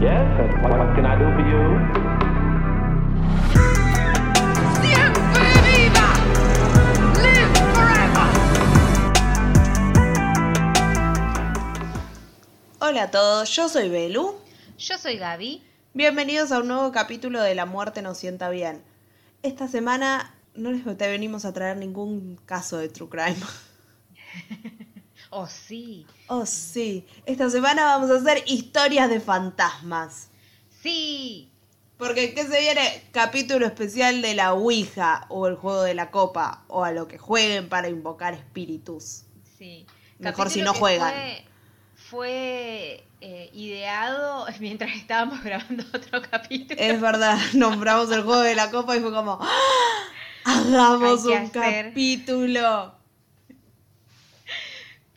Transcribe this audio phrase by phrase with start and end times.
[0.00, 0.30] Yes,
[0.62, 1.58] what, what can I do for you?
[4.80, 6.08] ¡Siempre viva!
[7.18, 8.28] ¡Live forever!
[12.78, 14.36] Hola a todos, yo soy Belu.
[14.78, 15.64] Yo soy Gaby.
[15.94, 18.84] Bienvenidos a un nuevo capítulo de La muerte nos sienta bien.
[19.42, 23.34] Esta semana no les venimos a traer ningún caso de true crime.
[25.30, 26.06] Oh, sí.
[26.28, 27.06] Oh, sí.
[27.26, 30.30] Esta semana vamos a hacer historias de fantasmas.
[30.82, 31.50] Sí.
[31.98, 33.08] Porque, ¿qué se viene?
[33.12, 37.18] Capítulo especial de la Ouija o el juego de la copa o a lo que
[37.18, 39.24] jueguen para invocar espíritus.
[39.58, 39.86] Sí.
[40.18, 41.12] Mejor si no juegan.
[41.12, 41.44] Fue,
[41.94, 46.80] fue, eh, ideado mientras estábamos grabando otro capítulo.
[46.80, 50.04] Es verdad, nombramos el juego de la copa y fue como, ¡Ah!
[50.44, 51.88] hagamos un hacer.
[51.88, 52.97] capítulo.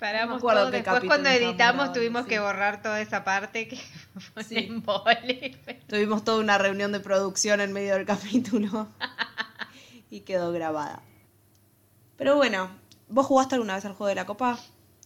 [0.02, 0.72] Paramos no todo.
[0.72, 2.30] Después cuando editamos tuvimos sí.
[2.30, 3.78] que borrar toda esa parte que
[4.34, 4.58] fue Sí.
[4.58, 5.56] embole.
[5.88, 8.88] Tuvimos toda una reunión de producción en medio del capítulo
[10.10, 11.04] y quedó grabada.
[12.18, 12.68] Pero bueno,
[13.10, 14.58] ¿vos jugaste alguna vez al juego de la copa?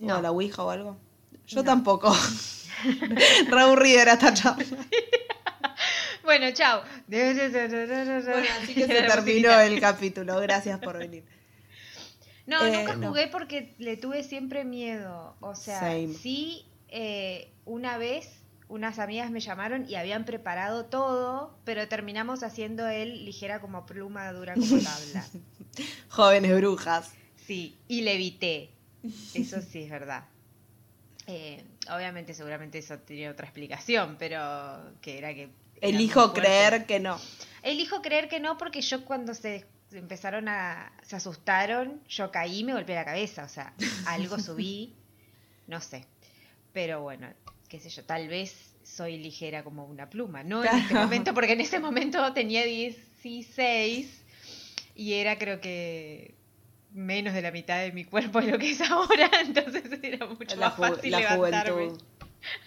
[0.02, 0.16] ¿O No.
[0.16, 0.98] a la Ouija o algo?
[1.46, 1.64] Yo No.
[1.66, 2.16] tampoco.
[3.50, 4.64] Re aburrida era esta charla.
[6.24, 6.84] Bueno, chao.
[7.08, 7.34] Bueno,
[8.62, 10.40] así que se terminó el capítulo.
[10.40, 11.24] Gracias por venir.
[12.48, 13.08] No, Eh, nunca no.
[13.10, 15.36] jugué porque le tuve siempre miedo.
[15.40, 16.14] O sea, Same.
[16.14, 22.88] sí, eh, una vez unas amigas me llamaron y habían preparado todo, pero terminamos haciendo
[22.88, 25.26] él ligera como pluma, dura como tabla.
[26.10, 27.12] Jóvenes brujas.
[27.46, 28.72] Sí, y le evité.
[29.36, 30.26] Eso sí es verdad.
[31.28, 35.50] Eh, obviamente, seguramente eso tenía otra explicación, pero que era que...
[35.82, 37.20] era Elijo creer que no.
[37.62, 39.66] Elijo creer que no porque yo cuando se
[39.96, 40.92] empezaron a...
[41.04, 43.74] se asustaron, yo caí me golpeé la cabeza, o sea,
[44.06, 44.94] algo subí,
[45.68, 46.06] no sé.
[46.74, 47.28] Pero bueno,
[47.70, 51.54] qué sé yo, tal vez soy ligera como una pluma, no en este momento, porque
[51.54, 54.22] en ese momento tenía 16
[54.96, 56.36] y era creo que
[56.92, 60.56] menos de la mitad de mi cuerpo de lo que es ahora, entonces era mucho
[60.56, 61.72] La, más fácil la levantarme.
[61.72, 62.02] juventud.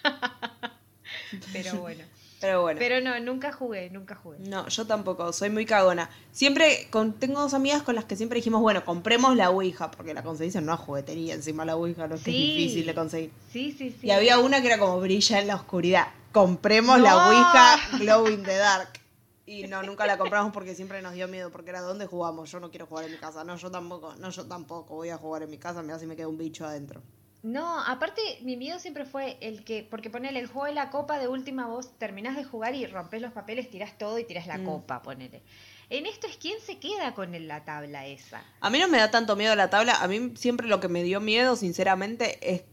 [1.53, 2.03] Pero bueno.
[2.39, 2.79] Pero bueno.
[2.79, 4.39] Pero no, nunca jugué, nunca jugué.
[4.39, 6.09] No, yo tampoco, soy muy cagona.
[6.31, 10.13] Siempre, con, tengo dos amigas con las que siempre dijimos, bueno, compremos la Ouija, porque
[10.13, 13.31] la conseguís en una juguetería, encima la Ouija no es que es difícil de conseguir.
[13.51, 14.07] Sí, sí, sí.
[14.07, 16.07] Y había una que era como brilla en la oscuridad.
[16.31, 17.27] Compremos la.
[17.27, 18.99] Ouija Glow in the Dark.
[19.45, 22.51] Y no, nunca la compramos porque siempre nos dio miedo, porque era ¿dónde jugamos?
[22.51, 23.43] Yo no quiero jugar en mi casa.
[23.43, 26.05] No, yo tampoco, no, yo tampoco voy a jugar en mi casa, me da si
[26.05, 27.01] me queda un bicho adentro.
[27.41, 31.19] No, aparte mi miedo siempre fue el que, porque ponele el juego de la copa
[31.19, 34.57] de última vos terminás de jugar y rompes los papeles, tirás todo y tirás la
[34.57, 34.65] Mm.
[34.65, 35.41] copa, ponele.
[35.89, 38.43] En esto es quién se queda con la tabla esa.
[38.59, 41.01] A mí no me da tanto miedo la tabla, a mí siempre lo que me
[41.03, 42.63] dio miedo, sinceramente, es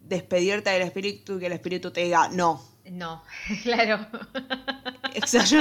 [0.00, 2.62] despedirte del espíritu y que el espíritu te diga no.
[2.90, 3.22] No,
[3.62, 4.06] claro.
[5.22, 5.60] O sea, yo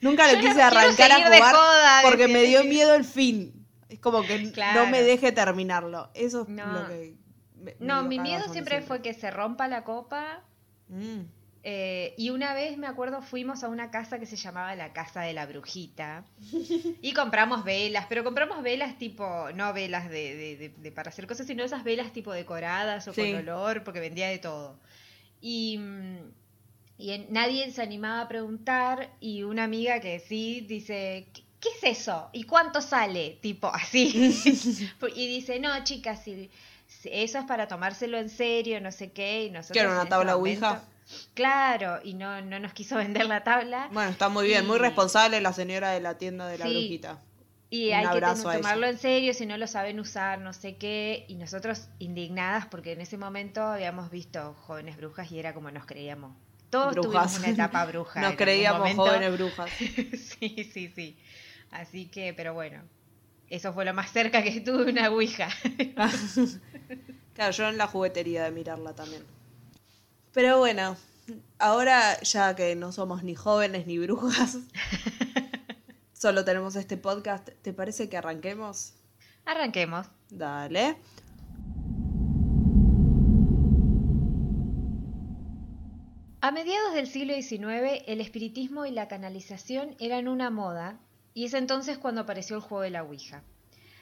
[0.00, 1.54] nunca no quise arrancar a jugar
[2.02, 3.66] porque me dio miedo el fin.
[3.90, 4.84] Es como que Claro.
[4.84, 6.10] no me deje terminarlo.
[6.14, 6.66] Eso es No.
[6.72, 7.14] lo que.
[7.66, 10.42] Me- No, mi miedo siempre fue que se rompa la copa.
[10.88, 11.22] Mm.
[11.68, 15.22] eh, y una vez me acuerdo fuimos a una casa que se llamaba la casa
[15.22, 16.24] de la brujita
[17.02, 21.26] y compramos velas, pero compramos velas tipo, no velas de, de- de- de para hacer
[21.26, 23.32] cosas, sino esas velas tipo decoradas o Sí.
[23.32, 24.78] con olor, porque vendía de todo.
[25.40, 26.18] Y, mm,
[26.98, 31.68] y en- nadie se animaba a preguntar y una amiga que sí dice, ¿qué, qué
[31.82, 32.30] es eso?
[32.32, 33.38] ¿Y cuánto sale?
[33.42, 34.06] Tipo así.
[35.16, 36.48] y dice, no, chicas, si
[37.12, 39.44] eso es para tomárselo en serio, no sé qué.
[39.44, 40.82] Y nosotros ¿Qué era, una tabla momento- Ouija?
[41.34, 43.88] Claro, y no, no nos quiso vender la tabla.
[43.92, 46.70] Bueno, está muy bien, muy responsable la señora de la tienda de la Sí.
[46.72, 47.18] brujita.
[47.68, 48.20] Y Un hay que
[48.52, 51.24] tomarlo en serio si no lo saben usar, no sé qué.
[51.28, 55.84] Y nosotros indignadas porque en ese momento habíamos visto jóvenes brujas y era como nos
[55.84, 56.36] creíamos.
[56.70, 57.32] Todos Brujas.
[57.32, 58.20] tuvimos una etapa bruja.
[58.22, 59.70] Nos creíamos jóvenes brujas.
[59.78, 61.16] sí, sí, sí.
[61.70, 62.82] Así que, pero bueno,
[63.48, 65.48] eso fue lo más cerca que estuve de una ouija.
[67.34, 69.22] Claro, yo en la juguetería de mirarla también.
[70.32, 70.96] Pero bueno,
[71.58, 74.56] ahora ya que no somos ni jóvenes ni brujas,
[76.14, 78.94] solo tenemos este podcast, ¿te parece que arranquemos?
[79.44, 80.06] Arranquemos.
[80.30, 80.96] Dale.
[86.40, 91.00] A mediados del siglo XIX, el espiritismo y la canalización eran una moda,
[91.36, 93.42] y es entonces cuando apareció el juego de la Ouija.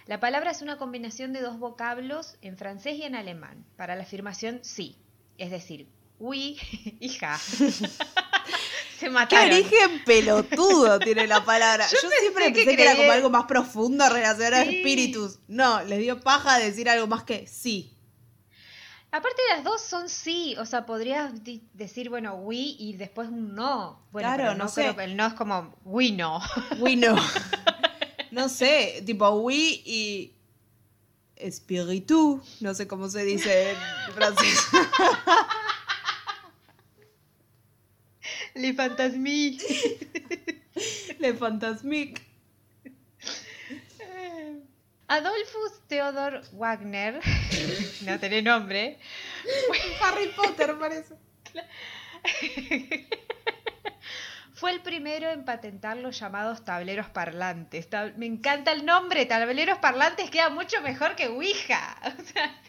[0.07, 4.05] La palabra es una combinación de dos vocablos en francés y en alemán, para la
[4.05, 4.97] afirmación sí,
[5.37, 5.89] es decir,
[6.21, 6.57] oui
[7.01, 7.37] y ja.
[8.99, 9.51] Se ¿Qué mataron.
[9.53, 11.87] origen pelotudo tiene la palabra?
[11.91, 14.77] Yo, Yo siempre pensé que era como algo más profundo relacionado a Sí.
[14.77, 15.39] espíritus.
[15.49, 17.94] No, les dio paja decir algo más que sí.
[19.15, 21.33] Aparte las dos son sí, o sea, podrías
[21.73, 24.05] decir, bueno, we y después un no.
[24.11, 24.81] Bueno, Claro, pero no no sé.
[24.81, 26.41] creo que el no es como we no.
[26.81, 27.15] We no.
[28.33, 30.35] no sé, tipo we y
[31.37, 34.67] espíritu, no sé cómo se dice en francés.
[38.57, 39.59] Le fantasmí.
[41.21, 42.21] Le fantasmique.
[45.09, 47.21] Adolphus Theodor Wagner,
[48.03, 48.99] no tiene nombre,
[50.03, 51.15] Harry Potter parece.
[54.55, 57.91] fue el primero en patentar los llamados tableros parlantes.
[57.91, 61.97] Tab- Me encanta el nombre, tableros parlantes queda mucho mejor que Ouija.
[62.19, 62.61] O sea,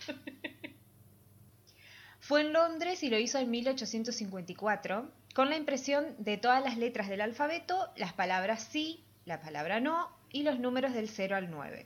[2.19, 7.07] fue en Londres y lo hizo en 1854 con la impresión de todas las letras
[7.07, 11.85] del alfabeto, las palabras sí, la palabra no y los números del 0 al 9.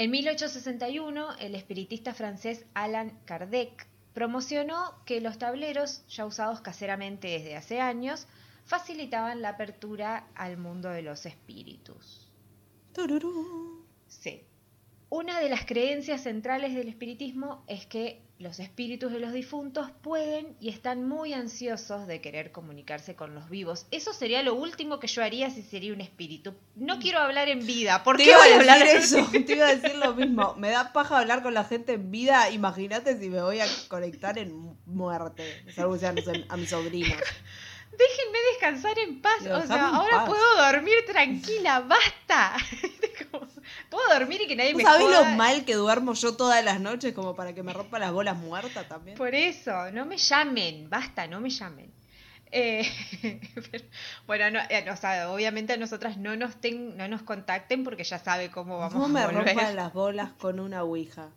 [0.00, 7.54] En 1861, el espiritista francés Alan Kardec promocionó que los tableros, ya usados caseramente desde
[7.54, 8.26] hace años,
[8.64, 12.32] facilitaban la apertura al mundo de los espíritus.
[12.94, 13.84] Tururú.
[14.08, 14.42] Sí.
[15.12, 20.56] Una de las creencias centrales del espiritismo es que los espíritus de los difuntos pueden
[20.60, 23.86] y están muy ansiosos de querer comunicarse con los vivos.
[23.90, 26.54] Eso sería lo último que yo haría si sería un espíritu.
[26.76, 28.04] No quiero hablar en vida.
[28.04, 30.54] ¿Por Te qué voy a hablar eso, te iba a decir lo mismo.
[30.54, 32.48] Me da paja hablar con la gente en vida.
[32.50, 35.64] Imagínate si me voy a conectar en muerte.
[35.66, 37.18] Es algo que sea, no sé, a mis sobrinos.
[37.92, 39.40] Déjenme descansar en paz.
[39.40, 40.28] O sea, ahora paz.
[40.28, 41.80] puedo dormir tranquila.
[41.80, 42.56] Basta.
[43.30, 43.46] Como,
[43.90, 46.80] puedo dormir y que nadie ¿Vos me sabés lo mal que duermo yo todas las
[46.80, 49.16] noches como para que me rompa las bolas muertas también?
[49.16, 51.92] Por eso, no me llamen, basta, no me llamen.
[52.50, 52.84] Eh,
[53.70, 53.84] pero,
[54.26, 58.02] bueno, no, eh, o sea, obviamente a nosotras no nos, ten- no nos contacten porque
[58.04, 59.54] ya sabe cómo vamos No me a volver.
[59.54, 61.28] rompan las bolas con una ouija.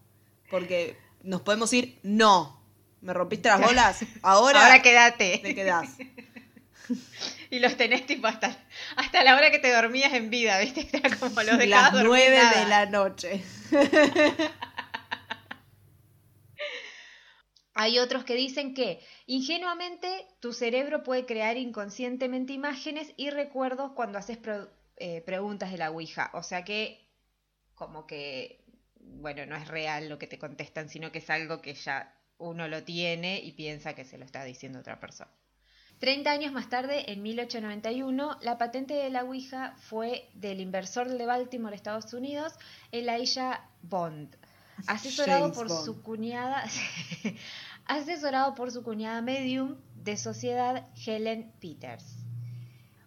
[0.49, 2.59] Porque nos podemos ir, no.
[3.01, 3.99] ¿Me rompiste las bolas?
[4.23, 5.39] Ahora, Ahora quédate.
[5.43, 5.89] te quedás.
[7.49, 8.57] Y los tenés tipo hasta,
[8.95, 10.87] hasta la hora que te dormías en vida, ¿viste?
[10.97, 13.43] Era como los dejabas Las nueve de la noche.
[17.75, 24.19] Hay otros que dicen que ingenuamente tu cerebro puede crear inconscientemente imágenes y recuerdos cuando
[24.19, 26.29] haces pro- eh, preguntas de la Ouija.
[26.33, 27.09] O sea que
[27.73, 28.63] como que,
[28.99, 32.67] bueno, no es real lo que te contestan, sino que es algo que ya uno
[32.67, 35.31] lo tiene y piensa que se lo está diciendo otra persona.
[36.03, 41.25] 30 años más tarde, en 1891, la patente de la Ouija fue del inversor de
[41.25, 42.51] Baltimore, Estados Unidos,
[42.91, 44.35] Elijah Bond,
[44.85, 45.85] asesorado James por Bond.
[45.85, 46.65] su cuñada,
[47.85, 52.03] asesorado por su cuñada medium de sociedad Helen Peters.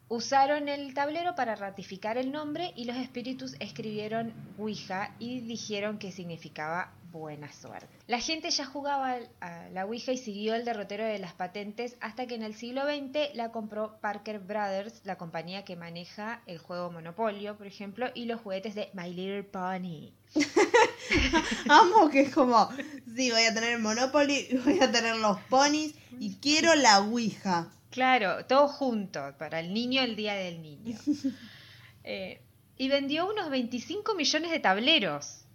[0.08, 6.12] Usaron el tablero para ratificar el nombre y los espíritus escribieron Ouija y dijeron que
[6.12, 7.88] significaba buena suerte.
[8.06, 12.26] La gente ya jugaba a la Ouija y siguió el derrotero de las patentes hasta
[12.26, 16.90] que en el siglo XX la compró Parker Brothers, la compañía que maneja el juego
[16.90, 20.12] Monopolio, por ejemplo, y los juguetes de My Little Pony.
[21.68, 22.68] Amo que es como,
[23.14, 27.70] sí, voy a tener el Monopoly, voy a tener los ponis y quiero la ouija.
[27.90, 30.98] Claro, todo junto, para el niño el día del niño.
[32.08, 32.40] Eh,
[32.78, 35.45] y vendió unos 25 millones de tableros.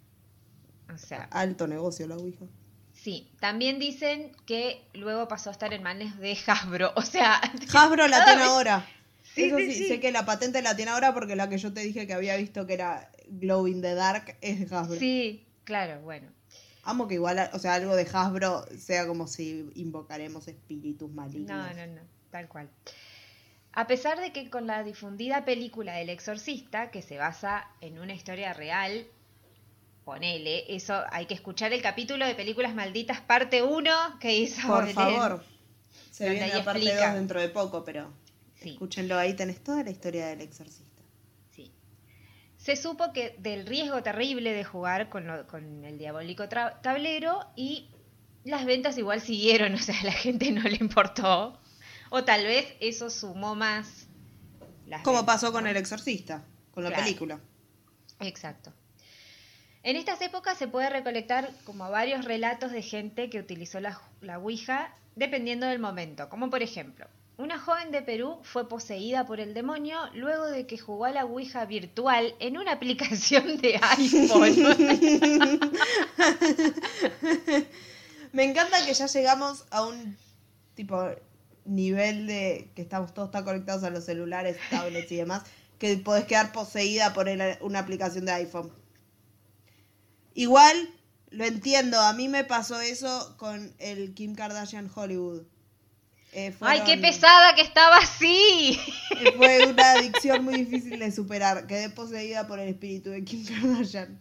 [0.92, 2.44] O sea, Alto negocio la ouija.
[2.92, 3.30] sí.
[3.40, 6.92] También dicen que luego pasó a estar en manos de Hasbro.
[6.96, 7.34] O sea,
[7.74, 8.86] Hasbro la tiene ahora.
[9.34, 9.88] Sí, Eso sí, sí, sí.
[9.88, 12.36] sé que la patente la tiene ahora porque la que yo te dije que había
[12.36, 14.98] visto que era Glow in the Dark es de Hasbro.
[14.98, 16.28] sí, claro, bueno.
[16.84, 21.48] Amo que igual, o sea, algo de Hasbro sea como si invocaremos espíritus malignos.
[21.56, 22.68] No, no, no, tal cual.
[23.72, 28.12] A pesar de que con la difundida película El Exorcista, que se basa en una
[28.14, 29.06] historia real,
[30.04, 34.80] ponele, eso hay que escuchar el capítulo de Películas Malditas parte 1 que hizo Por
[34.80, 34.94] Belén.
[34.94, 35.44] favor.
[36.10, 37.06] Se viene la parte explica.
[37.08, 38.12] 2 dentro de poco, pero
[38.60, 38.70] Sí.
[38.70, 41.02] escúchenlo, ahí tenés toda la historia del exorcista.
[41.50, 41.72] Sí.
[42.58, 47.88] Se supo que del riesgo terrible de jugar con, lo- con el diabólico tablero y
[48.44, 51.60] las ventas igual siguieron, o sea, a la gente no le importó.
[52.10, 54.06] O tal vez eso sumó más.
[55.02, 57.04] Como pasó con el exorcista, con la Claro.
[57.04, 57.40] película.
[58.20, 58.72] Exacto.
[59.84, 64.38] En estas épocas se puede recolectar como varios relatos de gente que utilizó la, la
[64.38, 66.28] Ouija dependiendo del momento.
[66.28, 70.78] Como por ejemplo, una joven de Perú fue poseída por el demonio luego de que
[70.78, 74.54] jugó a la Ouija virtual en una aplicación de iPhone.
[78.32, 80.16] Me encanta que ya llegamos a un
[80.74, 81.10] tipo
[81.64, 85.42] nivel de que estamos todos tan conectados a los celulares, tablets y demás,
[85.78, 87.26] que podés quedar poseída por
[87.60, 88.81] una aplicación de iPhone.
[90.34, 90.88] Igual,
[91.30, 95.42] Lo entiendo, a mí me pasó eso con el Kim Kardashian Hollywood.
[96.34, 98.78] Eh, ¡Ay, qué pesada que estaba así!
[99.18, 101.66] eh, Fue una adicción muy difícil de superar.
[101.66, 104.20] Quedé poseída por el espíritu de Kim Kardashian.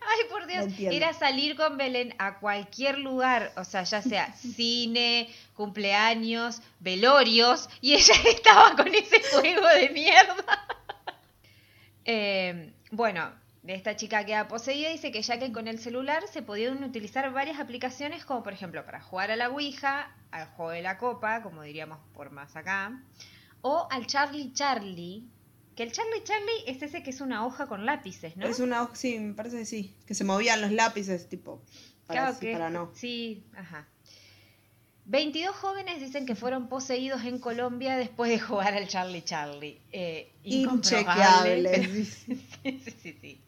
[0.00, 5.28] Ay, por Dios, era salir con Belén a cualquier lugar, o sea, ya sea cine,
[5.54, 10.34] cumpleaños, velorios, y ella estaba con ese fuego de mierda.
[12.04, 13.32] Eh, bueno,
[13.66, 17.60] esta chica queda poseída dice que ya que con el celular se podían utilizar varias
[17.60, 21.62] aplicaciones, como por ejemplo para jugar a la Ouija, al juego de la copa, como
[21.62, 23.00] diríamos por más acá,
[23.60, 25.24] o al Charlie Charlie,
[25.76, 28.46] que el Charlie Charlie es ese que es una hoja con lápices, ¿no?
[28.46, 29.94] Es una hoja, sí, me parece que sí.
[30.06, 31.62] Que se movían los lápices, tipo.
[32.06, 32.90] Para Claro sí, que- para no.
[32.94, 33.86] Sí, ajá.
[35.04, 39.80] 22 jóvenes dicen que fueron poseídos en Colombia después de jugar al Charlie Charlie.
[39.92, 41.68] Eh, Inchequeable.
[41.70, 43.40] pero- sí, sí, sí, sí.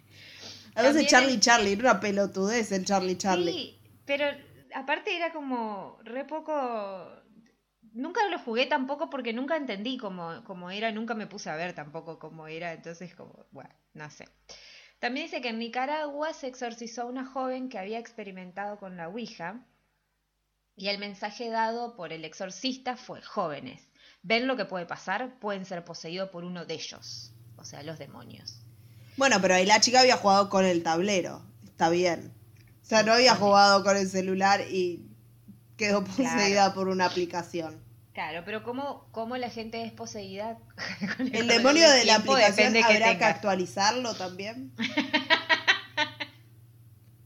[0.75, 3.53] A veces Charlie el- Charlie, era una pelotudez el Charlie Charlie.
[3.53, 4.27] Sí, pero
[4.75, 7.09] aparte era como re poco...
[7.93, 11.75] Nunca lo jugué tampoco porque nunca entendí cómo, cómo era, nunca me puse a ver
[11.75, 14.29] tampoco cómo era, entonces como, bueno, no sé.
[14.99, 19.09] También dice que en Nicaragua se exorcizó a una joven que había experimentado con la
[19.09, 19.65] Ouija
[20.75, 23.89] y el mensaje dado por el exorcista fue, jóvenes,
[24.23, 27.99] ven lo que puede pasar, pueden ser poseídos por uno de ellos, o sea, los
[28.01, 28.64] demonios.
[29.17, 31.43] Bueno, pero ahí la chica había jugado con el tablero.
[31.65, 32.33] Está bien.
[32.83, 35.07] O sea, no había jugado con el celular y
[35.77, 36.75] quedó poseída Claro.
[36.75, 37.83] por una aplicación.
[38.13, 40.57] Claro, pero ¿cómo, cómo la gente es poseída?
[41.17, 43.35] con El con demonio de la aplicación que habrá que tengas.
[43.35, 44.73] actualizarlo también.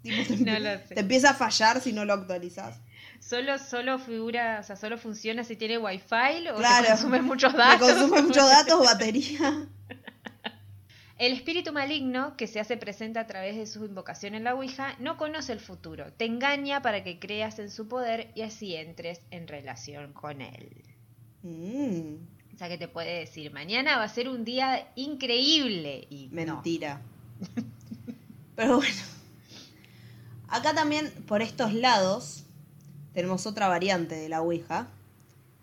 [0.02, 0.94] Tipo, te, No empie- lo sé.
[0.94, 2.80] te empieza a fallar si no lo actualizas.
[3.20, 6.86] Solo, solo figura, o sea, solo funciona si tiene wifi o Claro.
[6.88, 7.90] consume muchos Me datos.
[7.92, 9.66] consume muchos datos, batería.
[11.18, 14.94] El espíritu maligno, que se hace presente a través de su invocación en la Ouija,
[15.00, 16.12] no conoce el futuro.
[16.12, 20.70] Te engaña para que creas en su poder y así entres en relación con él.
[21.42, 26.06] Mm, O sea que te puede decir, mañana va a ser un día increíble.
[26.08, 26.34] Y no.
[26.36, 27.00] mentira.
[28.56, 29.02] Pero bueno.
[30.48, 32.44] Acá también, por estos lados,
[33.12, 34.86] tenemos otra variante de la Ouija.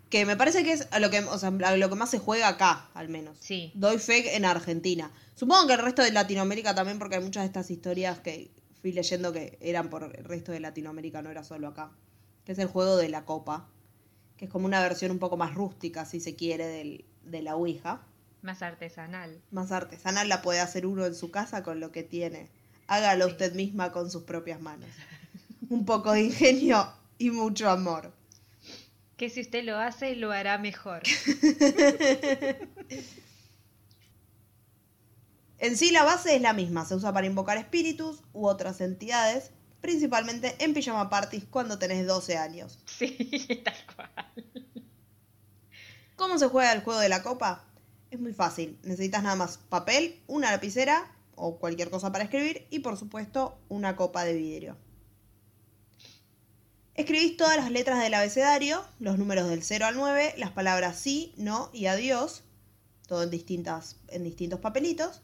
[0.09, 2.19] Que me parece que es a lo que, o sea, a lo que más se
[2.19, 3.37] juega acá, al menos.
[3.39, 3.71] Sí.
[3.75, 5.11] Doy fe en Argentina.
[5.35, 8.91] Supongo que el resto de Latinoamérica también, porque hay muchas de estas historias que fui
[8.91, 11.91] leyendo que eran por el resto de Latinoamérica, no era solo acá.
[12.45, 13.67] Que es el juego de la copa.
[14.37, 17.55] Que es como una versión un poco más rústica, si se quiere, del, de la
[17.55, 18.01] Ouija.
[18.41, 19.41] Más artesanal.
[19.49, 22.47] Más artesanal la puede hacer uno en su casa con lo que tiene.
[22.87, 24.89] Hágalo usted misma con sus propias manos.
[25.69, 28.11] Un poco de ingenio y mucho amor.
[29.17, 31.03] Que si usted lo hace, lo hará mejor.
[35.57, 39.51] En sí la base es la misma, se usa para invocar espíritus u otras entidades,
[39.81, 42.77] principalmente en pijama parties cuando tenés 12 años.
[42.85, 44.45] Sí, tal cual.
[46.15, 47.63] ¿Cómo se juega el juego de la copa?
[48.11, 52.79] Es muy fácil, necesitas nada más papel, una lapicera o cualquier cosa para escribir y
[52.79, 54.77] por supuesto una copa de vidrio.
[56.95, 61.33] Escribís todas las letras del abecedario, los números del 0 al 9, las palabras sí,
[61.35, 62.45] no y adiós,
[63.05, 65.21] todo en, distintas, en distintos papelitos.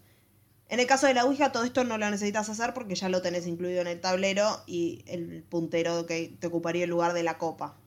[0.67, 3.21] En el caso de la Ouija, todo esto no lo necesitas hacer porque ya lo
[3.21, 7.37] tenés incluido en el tablero y el puntero que te ocuparía el lugar de la
[7.37, 7.77] copa.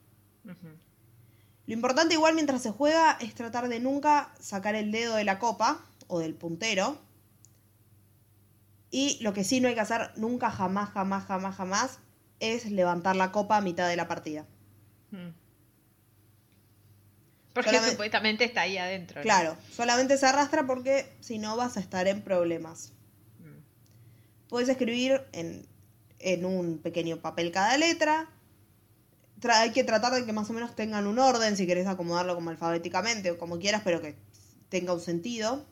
[0.43, 5.37] Lo importante igual mientras se juega es tratar de nunca sacar el dedo de la
[5.37, 6.97] copa o del puntero.
[8.89, 11.99] Y lo que sí no hay que hacer nunca, jamás, jamás, jamás, jamás
[12.53, 14.45] es levantar la copa a mitad de la partida.
[15.11, 15.29] Mm.
[17.53, 19.19] Porque Solamente- supuestamente está ahí adentro.
[19.19, 19.23] ¿no?
[19.23, 22.91] Claro, solamente se arrastra porque si no vas a estar en problemas.
[23.39, 24.47] Mm.
[24.49, 25.65] Puedes escribir en,
[26.19, 28.29] en un pequeño papel cada letra.
[29.39, 32.35] Tra- hay que tratar de que más o menos tengan un orden, si querés acomodarlo
[32.35, 34.15] como alfabéticamente o como quieras, pero que
[34.69, 35.65] tenga un sentido.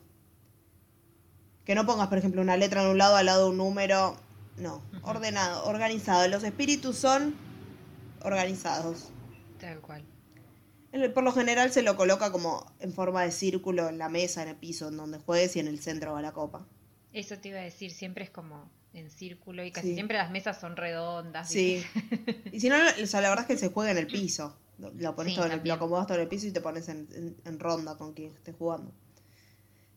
[1.66, 4.16] Que no pongas, por ejemplo, una letra en un lado al lado de un número.
[4.56, 6.26] No, ordenado, organizado.
[6.28, 7.34] Los espíritus son
[8.22, 9.08] organizados.
[9.60, 10.04] Tal cual.
[11.12, 14.48] Por lo general se lo coloca como en forma de círculo en la mesa, en
[14.50, 16.66] el piso, en donde juegues y en el centro va la copa.
[17.12, 19.94] Eso te iba a decir, siempre es como en círculo y casi Sí.
[19.94, 21.48] siempre las mesas son redondas.
[21.48, 21.84] Sí.
[22.52, 24.56] Y si no, o sea, la verdad es que se juega en el piso.
[24.78, 26.88] Lo, pones Sí, todo en el, lo acomodas todo en el piso y te pones
[26.88, 28.92] en, en- en ronda con quien esté jugando.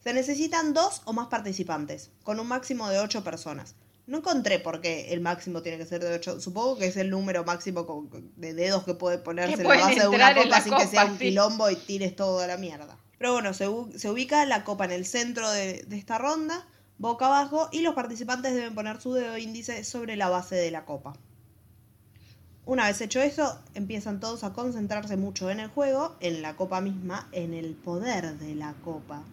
[0.04, 3.76] Se necesitan dos o más participantes, con un máximo de ocho personas.
[4.08, 6.40] No encontré por qué el máximo tiene que ser de ocho.
[6.40, 10.08] Supongo que es el número máximo con- de dedos que puede ponerse la base de
[10.08, 11.26] una copa sin que sea un sí.
[11.26, 12.98] quilombo y tires todo a la mierda.
[13.18, 16.66] Pero bueno, se ubica la copa en el centro de, de esta ronda,
[17.00, 20.86] boca abajo y los participantes deben poner su dedo índice sobre la base de la
[20.86, 21.14] copa.
[22.66, 26.80] Una vez hecho eso, empiezan todos a concentrarse mucho en el juego, en la copa
[26.80, 29.24] misma, en el poder de la copa.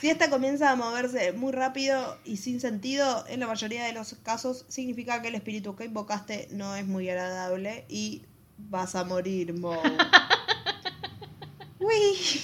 [0.00, 4.14] Si esta comienza a moverse muy rápido y sin sentido, en la mayoría de los
[4.22, 8.26] casos significa que el espíritu que invocaste no es muy agradable y
[8.58, 9.72] vas a morir, Mo.
[11.80, 12.42] Uy.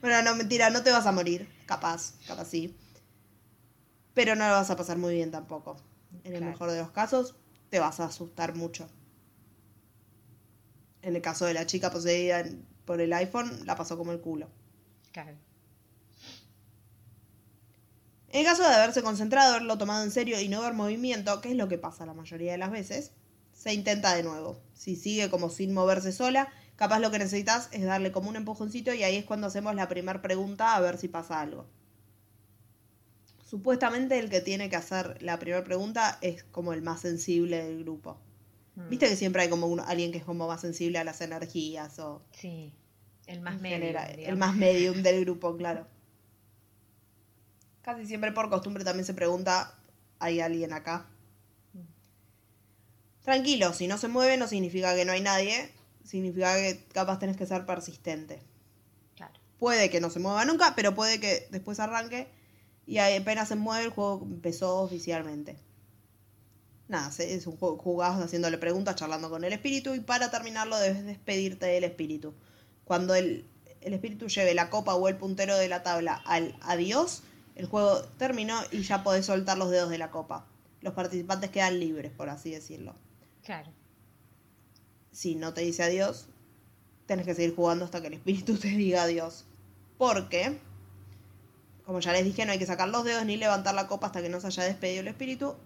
[0.00, 1.46] Bueno, no, mentira, no te vas a morir.
[1.66, 2.74] Capaz, capaz sí.
[4.14, 5.76] Pero no lo vas a pasar muy bien tampoco.
[6.24, 7.36] En el mejor de los casos,
[7.68, 8.88] te vas a asustar mucho.
[11.02, 12.44] En el caso de la chica poseída
[12.86, 14.48] por el iPhone, la pasó como el culo.
[15.12, 15.36] Claro.
[18.30, 21.50] En el caso de haberse concentrado, haberlo tomado en serio y no ver movimiento, que
[21.50, 23.12] es lo que pasa la mayoría de las veces,
[23.52, 24.60] se intenta de nuevo.
[24.74, 28.94] Si sigue como sin moverse sola, capaz lo que necesitas es darle como un empujoncito
[28.94, 31.66] y ahí es cuando hacemos la primera pregunta a ver si pasa algo.
[33.44, 37.82] Supuestamente el que tiene que hacer la primera pregunta es como el más sensible del
[37.82, 38.16] grupo.
[38.76, 38.88] Mm.
[38.88, 41.98] Viste que siempre hay como un- alguien que es como más sensible a las energías
[41.98, 42.72] o Sí.
[43.26, 45.86] El más general, el más medium del grupo, claro.
[47.82, 49.74] Casi siempre por costumbre también se pregunta,
[50.18, 51.06] ¿hay alguien acá?
[53.22, 55.70] Tranquilo, si no se mueve no significa que no hay nadie,
[56.04, 58.42] significa que capaz tenés que ser persistente.
[59.16, 59.34] Claro.
[59.58, 62.28] Puede que no se mueva nunca, pero puede que después arranque
[62.86, 65.56] y apenas se mueve el juego empezó oficialmente.
[66.88, 71.04] Nada, es un juego jugás haciéndole preguntas, charlando con el espíritu y para terminarlo debes
[71.04, 72.34] despedirte del espíritu.
[72.84, 73.48] Cuando el,
[73.80, 77.22] el espíritu lleve la copa o el puntero de la tabla al adiós,
[77.54, 80.46] el juego terminó y ya podés soltar los dedos de la copa.
[80.80, 82.94] Los participantes quedan libres, por así decirlo.
[83.44, 83.70] Claro.
[85.10, 86.28] Si no te dice adiós,
[87.06, 89.44] tenés que seguir jugando hasta que el espíritu te diga adiós.
[89.98, 90.58] Porque,
[91.84, 94.22] como ya les dije, no hay que sacar los dedos ni levantar la copa hasta
[94.22, 95.56] que no se haya despedido el espíritu,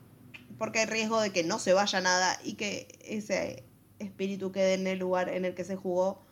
[0.59, 3.65] porque hay riesgo de que no se vaya nada y que ese
[3.99, 6.23] espíritu quede en el lugar en el que se jugó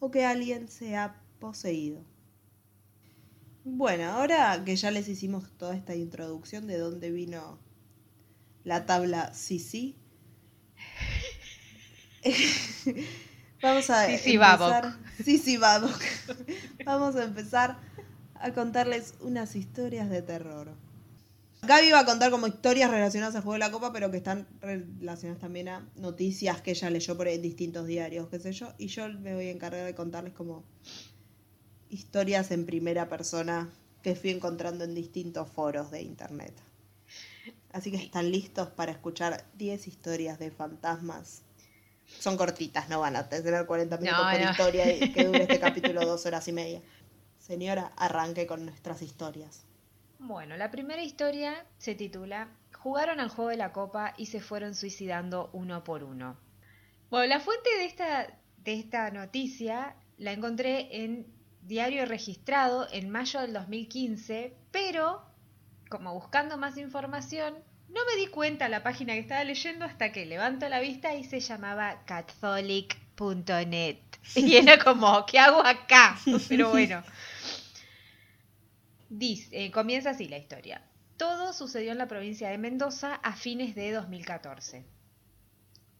[0.00, 2.04] o que alguien sea poseído.
[3.64, 7.58] Bueno, ahora que ya les hicimos toda esta introducción de dónde vino
[8.64, 9.96] la tabla Sisi,
[13.62, 14.96] vamos a Sisi empezar.
[15.24, 16.00] Sisi Babok.
[16.84, 17.78] Vamos a empezar
[18.34, 20.74] a contarles unas historias de terror.
[21.62, 24.48] Gaby va a contar como historias relacionadas al juego de la copa, pero que están
[24.60, 28.72] relacionadas también a noticias que ella leyó por distintos diarios, qué sé yo.
[28.78, 30.64] Y yo me voy a encargar de contarles como
[31.92, 33.70] historias en primera persona
[34.02, 36.54] que fui encontrando en distintos foros de internet.
[37.72, 41.42] Así que están listos para escuchar 10 historias de fantasmas.
[42.18, 44.50] Son cortitas, no van a tener 40 minutos No, por no.
[44.50, 46.82] historia y que dure este capítulo dos horas y media.
[47.38, 49.64] Señora, arranque con nuestras historias.
[50.18, 54.74] Bueno, la primera historia se titula Jugaron al juego de la copa y se fueron
[54.74, 56.36] suicidando uno por uno.
[57.10, 61.26] Bueno, la fuente de esta, de esta noticia la encontré en
[61.62, 65.22] Diario Registrado en mayo del 2015, pero
[65.88, 67.54] como buscando más información,
[67.88, 71.24] no me di cuenta la página que estaba leyendo hasta que levanto la vista y
[71.24, 73.98] se llamaba catholic.net.
[74.36, 76.18] Y era como, ¿qué hago acá?
[76.48, 77.02] Pero bueno.
[79.10, 80.82] Dice, eh, comienza así la historia.
[81.18, 84.84] Todo sucedió en la provincia de Mendoza a fines de 2014.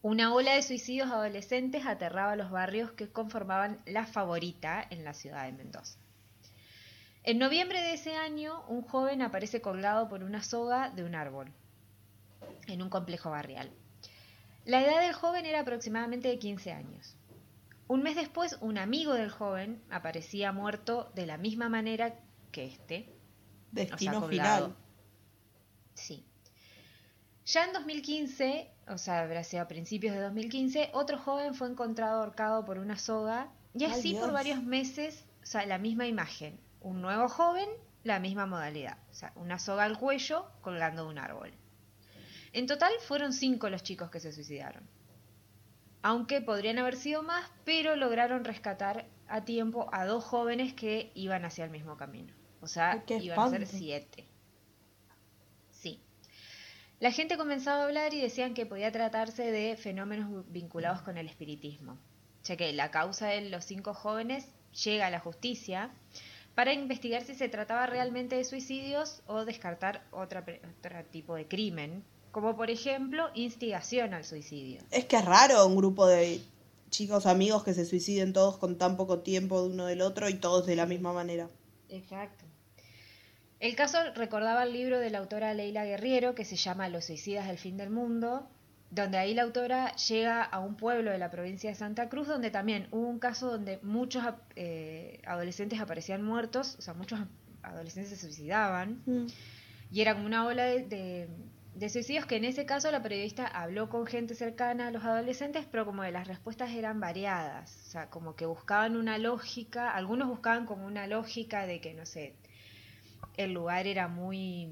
[0.03, 5.45] Una ola de suicidios adolescentes aterraba los barrios que conformaban la favorita en la ciudad
[5.47, 5.97] de Mendoza.
[7.23, 11.53] En noviembre de ese año, un joven aparece colgado por una soga de un árbol
[12.67, 13.71] en un complejo barrial.
[14.65, 17.17] La edad del joven era aproximadamente de 15 años.
[17.87, 22.15] Un mes después, un amigo del joven aparecía muerto de la misma manera
[22.51, 23.09] que este.
[23.71, 24.75] Destino final.
[25.95, 26.25] Sí.
[27.45, 32.21] Ya en 2015, o sea, habrá sido a principios de 2015, otro joven fue encontrado
[32.21, 36.61] ahorcado por una soga y así por varios meses, o sea, la misma imagen.
[36.81, 37.69] Un nuevo joven,
[38.05, 38.99] la misma modalidad.
[39.11, 41.53] O sea, una soga al cuello colgando de un árbol.
[42.53, 44.89] En total fueron cinco los chicos que se suicidaron.
[46.03, 51.45] Aunque podrían haber sido más, pero lograron rescatar a tiempo a dos jóvenes que iban
[51.45, 52.35] hacia el mismo camino.
[52.61, 54.29] O sea, qué iban a ser siete.
[57.03, 61.27] La gente comenzaba a hablar y decían que podía tratarse de fenómenos vinculados con el
[61.27, 61.99] espiritismo,
[62.45, 64.47] ya que la causa de los cinco jóvenes
[64.85, 65.91] llega a la justicia
[66.55, 70.45] para investigar si se trataba realmente de suicidios o descartar otra,
[70.79, 74.81] otro tipo de crimen, como por ejemplo instigación al suicidio.
[74.93, 76.41] Es que es raro un grupo de
[76.91, 80.35] chicos amigos que se suiciden todos con tan poco tiempo de uno del otro y
[80.35, 81.49] todos de la misma manera.
[81.89, 82.45] Exacto.
[83.63, 87.47] El caso recordaba el libro de la autora Leila Guerriero que se llama Los suicidas
[87.47, 88.51] del fin del mundo,
[88.91, 92.51] donde ahí la autora llega a un pueblo de la provincia de Santa Cruz donde
[92.51, 94.25] también hubo un caso donde muchos
[94.57, 97.21] eh, adolescentes aparecían muertos, o sea, muchos
[97.63, 99.27] adolescentes se suicidaban, Mm.
[99.93, 101.29] y era como una ola de, de-
[101.77, 105.65] de suicidios que en ese caso la periodista habló con gente cercana a los adolescentes,
[105.71, 110.27] pero como que las respuestas eran variadas, o sea, como que buscaban una lógica, algunos
[110.29, 112.35] buscaban como una lógica de que, no sé,
[113.37, 114.69] el lugar era muy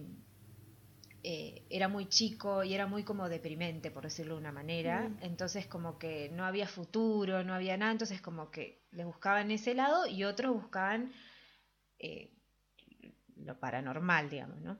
[1.22, 5.08] eh, era muy chico y era muy como deprimente, por decirlo de una manera.
[5.08, 5.18] Mm.
[5.20, 9.74] Entonces como que no había futuro, no había nada, entonces como que les buscaban ese
[9.74, 11.12] lado y otros buscaban
[11.98, 12.32] eh,
[13.36, 14.78] lo paranormal, digamos, ¿no?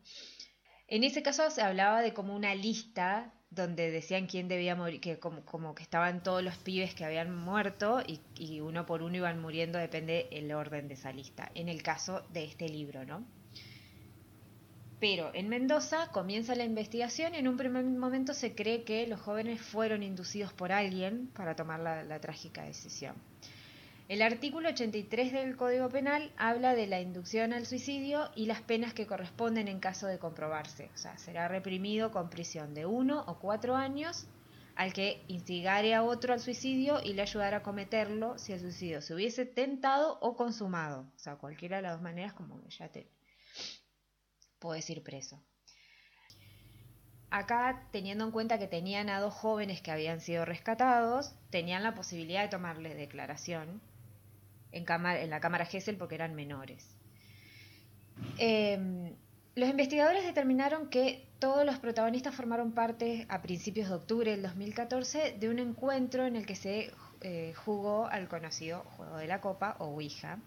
[0.87, 5.19] En ese caso se hablaba de como una lista donde decían quién debía morir, que
[5.19, 9.17] como, como que estaban todos los pibes que habían muerto y, y uno por uno
[9.17, 13.27] iban muriendo, depende el orden de esa lista, en el caso de este libro, ¿no?
[15.01, 19.19] Pero en Mendoza comienza la investigación y en un primer momento se cree que los
[19.19, 23.15] jóvenes fueron inducidos por alguien para tomar la, trágica decisión.
[24.09, 28.93] El artículo 83 del Código Penal habla de la inducción al suicidio y las penas
[28.93, 30.91] que corresponden en caso de comprobarse.
[30.95, 34.27] O sea, será reprimido con prisión de uno o cuatro años
[34.75, 39.01] al que instigare a otro al suicidio y le ayudara a cometerlo si el suicidio
[39.01, 41.07] se hubiese tentado o consumado.
[41.17, 43.07] O sea, cualquiera de las dos maneras, como ya te
[44.61, 45.43] puedes ir preso.
[47.31, 51.95] Acá, teniendo en cuenta que tenían a dos jóvenes que habían sido rescatados, tenían la
[51.95, 53.81] posibilidad de tomarles declaración
[54.73, 56.97] en, la Cámara Gesell porque eran menores.
[58.39, 59.13] Eh,
[59.55, 65.37] los investigadores determinaron que todos los protagonistas formaron parte a principios de octubre del 2014
[65.39, 69.77] de un encuentro en el que se eh, jugó al conocido Juego de la Copa
[69.79, 70.39] o Ouija.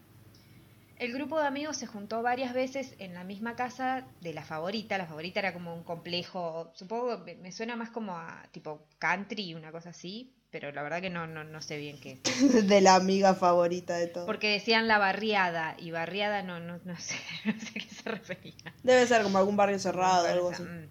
[1.03, 4.97] El grupo de amigos se juntó varias veces en la misma casa de la favorita.
[4.97, 9.53] La favorita era como un complejo, supongo que me suena más como a tipo country,
[9.53, 12.21] una cosa así, pero la verdad que no, no, no sé bien qué
[12.63, 14.25] de la amiga favorita de todos.
[14.25, 18.09] Porque decían la barriada y barriada no, no, no sé, no sé a qué se
[18.09, 18.73] refería.
[18.83, 20.63] Debe ser como algún barrio cerrado o algo así.
[20.63, 20.87] Mm.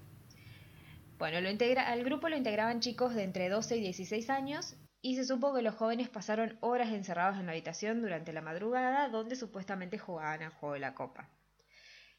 [1.18, 5.16] Bueno, lo integra al grupo lo integraban chicos de entre 12 y 16 años y
[5.16, 9.34] se supo que los jóvenes pasaron horas encerrados en la habitación durante la madrugada donde
[9.34, 11.28] supuestamente jugaban al juego de la copa.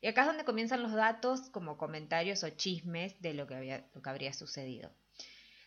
[0.02, 3.88] Y acá es donde comienzan los datos como comentarios o chismes de lo que, había,
[3.96, 4.92] lo que habría sucedido.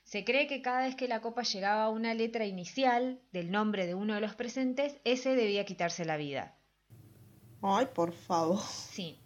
[0.04, 3.86] Se cree que cada vez que la copa llegaba a una letra inicial del nombre
[3.86, 6.54] de uno de los presentes, ese debía quitarse la vida.
[7.62, 8.60] Ay, por favor.
[8.60, 9.18] Sí.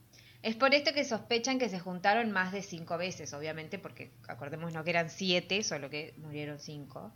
[0.43, 4.85] Es por esto que sospechan que se juntaron más de cinco veces, obviamente, porque acordémonos
[4.85, 7.13] que eran siete, solo que murieron cinco.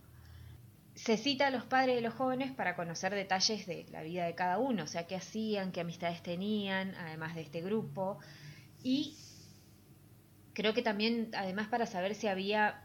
[0.94, 4.35] Se cita a los padres de los jóvenes para conocer detalles de la vida de
[4.35, 8.18] cada uno, o sea, qué hacían, qué amistades tenían, además de este grupo.
[8.83, 9.16] Y
[10.52, 12.80] creo que también, además, para saber si había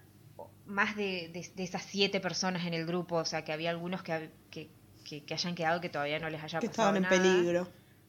[0.66, 4.02] más de, de- de esas siete personas en el grupo, o sea, que había algunos
[4.02, 4.70] que, que,
[5.06, 7.68] que- que hayan quedado que todavía no les haya Que pasado estaban en nada peligro.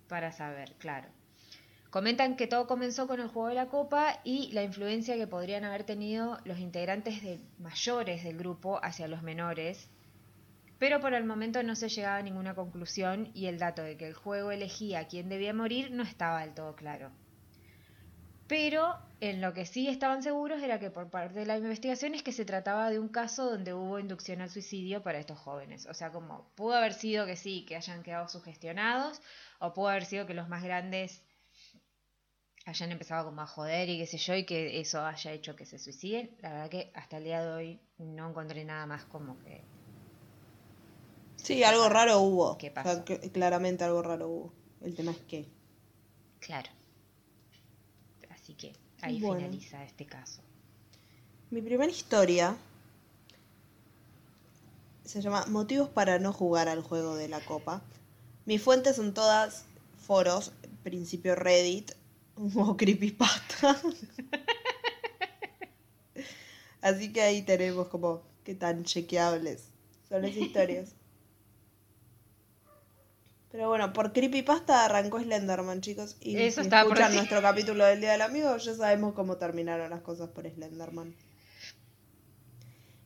[0.09, 1.09] para saber, claro.
[1.91, 5.65] Comentan que todo comenzó con el juego de la copa y la influencia que podrían
[5.65, 9.91] haber tenido los integrantes de mayores del grupo hacia los menores,
[10.79, 14.07] pero por el momento no se llegaba a ninguna conclusión y el dato de que
[14.07, 17.11] el juego elegía a quién debía morir no estaba del todo claro.
[18.47, 22.23] Pero en lo que sí estaban seguros era que por parte de la investigación es
[22.23, 25.87] que se trataba de un caso donde hubo inducción al suicidio para estos jóvenes.
[25.87, 29.21] O sea, como pudo haber sido que sí, que hayan quedado sugestionados,
[29.59, 31.23] o pudo haber sido que los más grandes
[32.71, 35.67] hayan empezado como a joder y qué sé yo, y que eso haya hecho que
[35.67, 36.31] se suiciden.
[36.41, 39.63] La verdad que hasta el día de hoy no encontré nada más como que...
[41.37, 42.59] Sí, algo raro hubo.
[42.59, 43.05] ¿Qué O sea, pasó?
[43.33, 44.53] claramente algo raro hubo.
[44.83, 45.49] El tema es que.
[46.39, 46.71] Claro.
[48.31, 49.41] Así que ahí Bueno.
[49.47, 50.43] finaliza este caso.
[51.51, 52.57] Mi primera historia
[55.05, 57.83] se llama Motivos para no jugar al juego de la copa.
[58.47, 59.65] Mis fuentes son todas
[60.07, 60.53] foros,
[60.83, 61.93] principio Reddit
[62.55, 63.77] o creepypasta.
[66.81, 69.65] Así que ahí tenemos como qué tan chequeables
[70.09, 70.95] son las historias.
[73.53, 76.17] Pero bueno, por creepypasta arrancó Slenderman, chicos.
[76.21, 79.91] Y Eso si por escuchan nuestro capítulo del Día del Amigo, ya sabemos cómo terminaron
[79.91, 81.15] las cosas por Slenderman.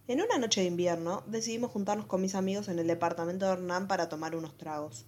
[0.06, 3.88] En una noche de invierno decidimos juntarnos con mis amigos en el departamento de Hernán
[3.88, 5.06] para tomar unos tragos.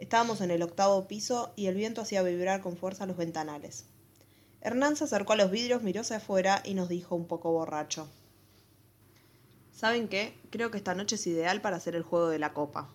[0.00, 3.84] Estábamos en el octavo piso y el viento hacía vibrar con fuerza los ventanales.
[4.62, 8.08] Hernán se acercó a los vidrios, miró hacia afuera y nos dijo un poco borracho.
[9.74, 10.34] ¿Saben qué?
[10.50, 12.88] Creo que esta noche es ideal para hacer el juego de la copa.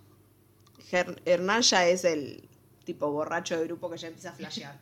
[0.92, 2.48] Her- Hernán ya es el
[2.84, 4.80] tipo borracho de grupo que ya empieza a flashear.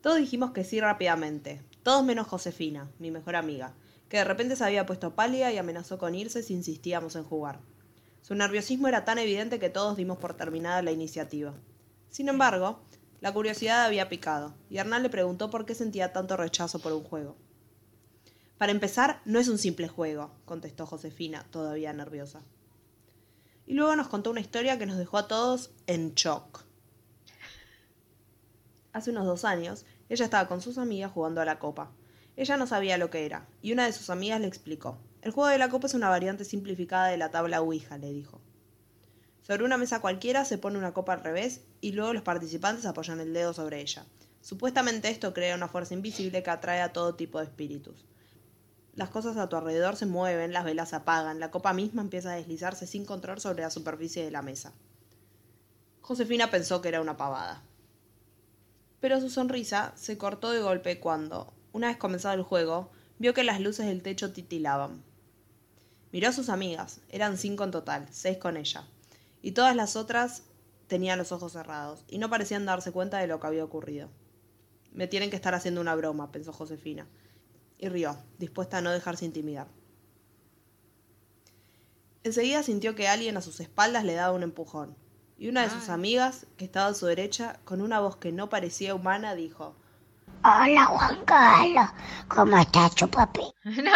[0.00, 3.72] Todos dijimos que sí rápidamente, todos menos Josefina, mi mejor amiga,
[4.08, 7.60] que de repente se había puesto pálida y amenazó con irse si insistíamos en jugar.
[8.22, 11.54] Su nerviosismo era tan evidente que todos dimos por terminada la iniciativa.
[12.08, 12.80] Sin embargo,
[13.20, 17.02] la curiosidad había picado, y Hernán le preguntó por qué sentía tanto rechazo por un
[17.02, 17.36] juego.
[18.58, 22.42] Para empezar, no es un simple juego, contestó Josefina, todavía nerviosa.
[23.66, 26.64] Y luego nos contó una historia que nos dejó a todos en shock.
[28.92, 31.90] Hace unos dos años, ella estaba con sus amigas jugando a la copa.
[32.36, 34.98] Ella no sabía lo que era, y una de sus amigas le explicó.
[35.22, 38.40] El juego de la copa es una variante simplificada de la tabla Ouija, le dijo.
[39.42, 43.20] Sobre una mesa cualquiera se pone una copa al revés y luego los participantes apoyan
[43.20, 44.04] el dedo sobre ella.
[44.40, 48.04] Supuestamente esto crea una fuerza invisible que atrae a todo tipo de espíritus.
[48.96, 52.32] Las cosas a tu alrededor se mueven, las velas se apagan, la copa misma empieza
[52.32, 54.72] a deslizarse sin control sobre la superficie de la mesa.
[56.00, 57.62] Josefina pensó que era una pavada.
[58.98, 63.44] Pero su sonrisa se cortó de golpe cuando, una vez comenzado el juego, vio que
[63.44, 65.11] las luces del techo titilaban.
[66.12, 68.84] Miró a sus amigas, eran cinco en total, seis con ella,
[69.40, 70.42] y todas las otras
[70.86, 74.10] tenían los ojos cerrados, y no parecían darse cuenta de lo que había ocurrido.
[74.92, 77.06] Me tienen que estar haciendo una broma, pensó Josefina,
[77.78, 79.68] y rió, dispuesta a no dejarse intimidar.
[82.24, 84.94] Enseguida sintió que alguien a sus espaldas le daba un empujón,
[85.38, 88.50] y una de sus amigas, que estaba a su derecha, con una voz que no
[88.50, 89.74] parecía humana, dijo
[90.44, 91.90] Hola Juan Carlos,
[92.28, 93.40] ¿cómo estás, chupapi?
[93.64, 93.92] No.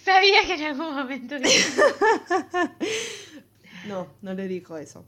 [0.03, 1.35] Sabía que en algún momento.
[3.85, 5.03] No, no le dijo eso.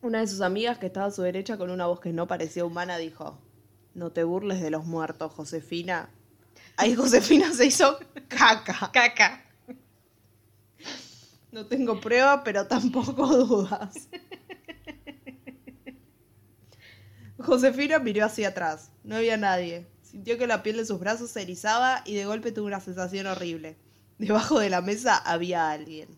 [0.00, 2.64] Una de sus amigas, que estaba a su derecha, con una voz que no parecía
[2.64, 3.38] humana, dijo
[3.92, 6.08] No te burles de los muertos, Josefina.
[6.78, 8.90] Ahí Josefina se hizo caca.
[8.90, 9.44] Caca.
[11.52, 14.08] No tengo prueba, pero tampoco dudas.
[17.38, 18.90] Josefina miró hacia atrás.
[19.02, 19.86] No había nadie.
[20.14, 23.26] Sintió que la piel de sus brazos se erizaba y de golpe tuvo una sensación
[23.26, 23.76] horrible.
[24.16, 26.08] Debajo de la mesa había alguien.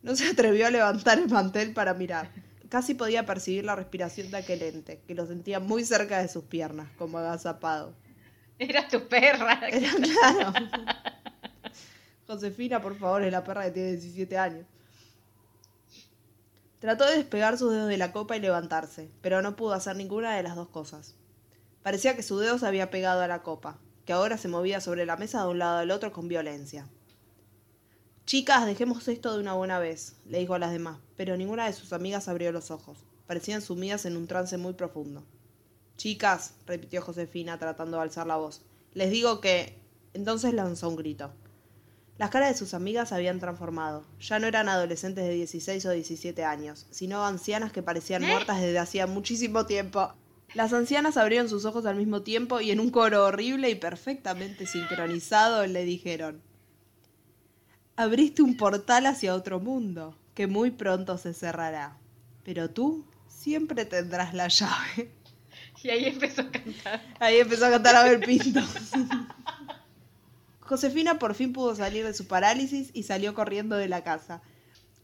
[0.00, 2.30] No se atrevió a levantar el mantel para mirar.
[2.70, 6.44] Casi podía percibir la respiración de aquel ente, que lo sentía muy cerca de sus
[6.44, 7.94] piernas, como agazapado.
[8.58, 9.60] Era tu perra.
[9.68, 10.52] Era claro.
[12.26, 14.66] Josefina, por favor, es la perra que tiene 17 años.
[16.78, 20.34] Trató de despegar sus dedos de la copa y levantarse, pero no pudo hacer ninguna
[20.34, 21.16] de las dos cosas.
[21.86, 25.06] Parecía que su dedo se había pegado a la copa, que ahora se movía sobre
[25.06, 26.88] la mesa de un lado al otro con violencia.
[28.24, 31.72] Chicas, dejemos esto de una buena vez, le dijo a las demás, pero ninguna de
[31.72, 32.98] sus amigas abrió los ojos.
[33.28, 35.24] Parecían sumidas en un trance muy profundo.
[35.96, 39.80] Chicas, repitió Josefina tratando de alzar la voz, les digo que...
[40.12, 41.30] Entonces lanzó un grito.
[42.18, 44.04] Las caras de sus amigas se habían transformado.
[44.18, 48.80] Ya no eran adolescentes de 16 o 17 años, sino ancianas que parecían muertas desde
[48.80, 50.12] hacía muchísimo tiempo.
[50.56, 54.66] Las ancianas abrieron sus ojos al mismo tiempo y en un coro horrible y perfectamente
[54.66, 56.40] sincronizado le dijeron
[57.94, 61.98] Abriste un portal hacia otro mundo, que muy pronto se cerrará.
[62.42, 65.12] Pero tú siempre tendrás la llave.
[65.82, 67.02] Y ahí empezó a cantar.
[67.20, 68.60] Ahí empezó a cantar a ver pinto.
[70.60, 74.40] Josefina por fin pudo salir de su parálisis y salió corriendo de la casa.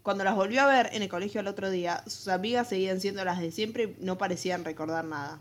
[0.03, 3.25] Cuando las volvió a ver en el colegio al otro día, sus amigas seguían siendo
[3.25, 5.41] las de siempre y no parecían recordar nada.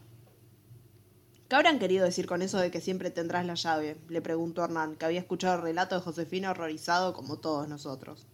[1.49, 3.97] ¿Qué habrán querido decir con eso de que siempre tendrás la llave?
[4.07, 8.27] le preguntó Hernán, que había escuchado el relato de Josefina horrorizado como todos nosotros.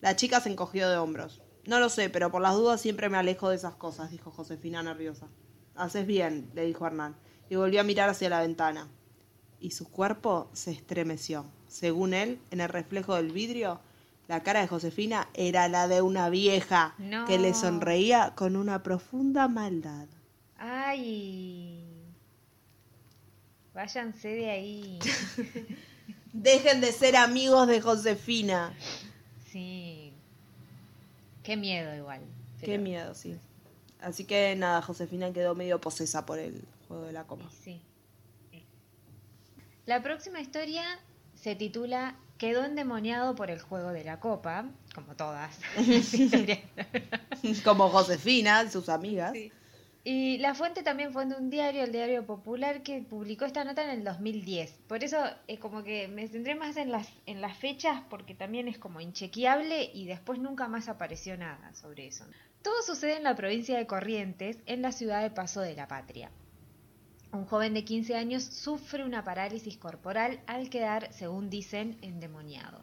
[0.00, 1.42] La chica se encogió de hombros.
[1.64, 4.82] No lo sé, pero por las dudas siempre me alejo de esas cosas, dijo Josefina
[4.82, 5.26] nerviosa.
[5.74, 7.16] Haces bien, le dijo Hernán,
[7.48, 8.88] y volvió a mirar hacia la ventana.
[9.58, 11.46] Y su cuerpo se estremeció.
[11.66, 13.80] Según él, en el reflejo del vidrio,
[14.28, 17.26] la cara de Josefina era la de una vieja No.
[17.26, 20.06] que le sonreía con una profunda maldad.
[20.58, 21.84] Ay.
[23.74, 24.98] Váyanse de ahí.
[26.32, 28.74] Dejen de ser amigos de Josefina.
[29.50, 30.12] Sí.
[31.42, 32.20] Qué miedo igual.
[32.60, 33.36] Qué miedo, sí.
[34.00, 37.44] Así que nada, Josefina quedó medio posesa por el juego de la copa.
[37.62, 37.80] Sí.
[39.86, 40.84] La próxima historia
[41.34, 45.58] se titula Quedó endemoniado por el juego de la copa, como todas.
[47.64, 49.32] Como Josefina sus amigas.
[49.32, 49.52] Sí.
[50.08, 53.82] Y la fuente también fue de un diario, el Diario Popular, que publicó esta nota
[53.82, 54.82] en el 2010.
[54.86, 55.18] Por eso
[55.48, 59.00] es como que me centré más en las, en las fechas porque también es como
[59.00, 62.24] inchequeable y después nunca más apareció nada sobre eso.
[62.62, 66.30] Todo sucede en la provincia de Corrientes, en la ciudad de Paso de la Patria.
[67.36, 72.80] Un joven de 15 años sufre una parálisis corporal al quedar, según dicen, endemoniado.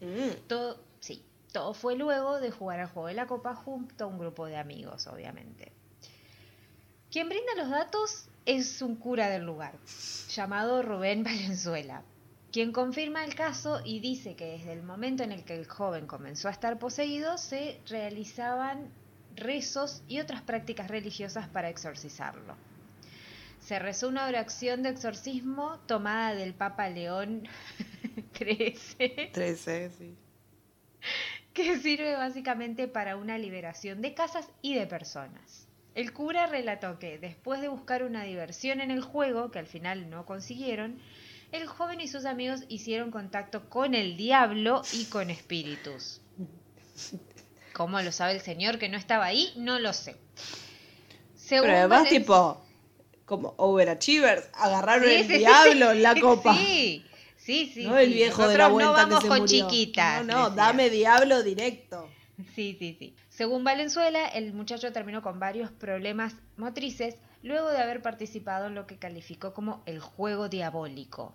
[0.00, 0.46] Mm.
[0.46, 4.20] Todo, sí, todo fue luego de jugar al juego de la copa junto a un
[4.20, 5.72] grupo de amigos, obviamente.
[7.10, 9.74] Quien brinda los datos es un cura del lugar,
[10.28, 12.04] llamado Rubén Valenzuela,
[12.52, 16.06] quien confirma el caso y dice que desde el momento en el que el joven
[16.06, 18.88] comenzó a estar poseído se realizaban
[19.34, 22.54] rezos y otras prácticas religiosas para exorcizarlo.
[23.66, 27.48] Se rezó una oración de exorcismo tomada del Papa León
[28.38, 30.14] XIII 13, sí.
[31.52, 35.66] que sirve básicamente para una liberación de casas y de personas.
[35.96, 40.10] El cura relató que después de buscar una diversión en el juego, que al final
[40.10, 41.00] no consiguieron,
[41.50, 46.20] el joven y sus amigos hicieron contacto con el diablo y con espíritus.
[47.72, 49.52] ¿Cómo lo sabe el señor que no estaba ahí?
[49.56, 50.14] No lo sé.
[51.34, 52.65] Según Pero además, tipo,
[53.26, 56.54] como overachievers, agarraron Sí, el sí, diablo en la copa.
[56.56, 57.04] Sí,
[57.36, 57.84] sí, sí.
[57.86, 59.68] no el viejo de la Nosotros vuelta no vamos que se con murió.
[59.68, 60.24] chiquitas.
[60.24, 62.08] No, no, dame diablo directo.
[62.54, 63.14] Sí, sí, sí.
[63.28, 68.86] Según Valenzuela, el muchacho terminó con varios problemas motrices luego de haber participado en lo
[68.86, 71.34] que calificó como el juego diabólico.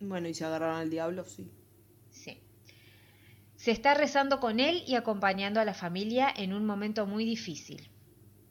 [0.00, 1.50] Bueno, y si agarraron al diablo, sí.
[2.10, 2.40] Sí.
[3.56, 7.90] Se está rezando con él y acompañando a la familia en un momento muy difícil.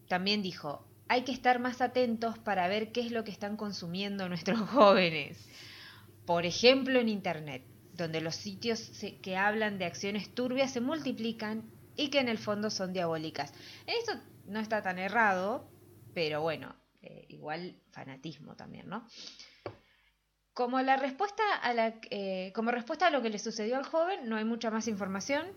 [0.08, 4.28] También dijo, hay que estar más atentos para ver qué es lo que están consumiendo
[4.30, 5.48] nuestros jóvenes.
[6.26, 7.64] Por ejemplo, en Internet,
[7.94, 8.92] donde los sitios
[9.22, 13.54] que hablan de acciones turbias se multiplican y que en el fondo son diabólicas.
[13.86, 14.14] Esto
[14.48, 15.70] no está tan errado,
[16.14, 19.08] pero bueno, eh, igual fanatismo también, ¿no?
[22.10, 25.48] Eh, como respuesta a lo que le sucedió al joven, no hay mucha más información.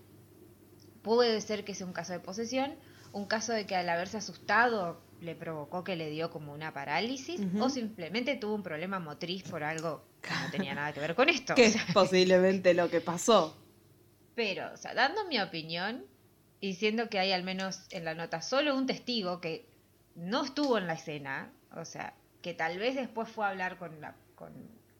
[1.01, 2.75] Puede ser que sea un caso de posesión,
[3.13, 7.41] un caso de que al haberse asustado le provocó que le dio como una parálisis,
[7.59, 11.29] o simplemente tuvo un problema motriz por algo que no tenía nada que ver con
[11.29, 11.55] esto.
[11.55, 13.57] Que O es posiblemente lo que pasó.
[14.35, 16.05] pero, o sea, dando mi opinión
[16.61, 19.65] y siendo que hay al menos en la nota solo un testigo que
[20.15, 23.99] no estuvo en la escena, o sea, que tal vez después fue a hablar con
[24.01, 24.51] la, con,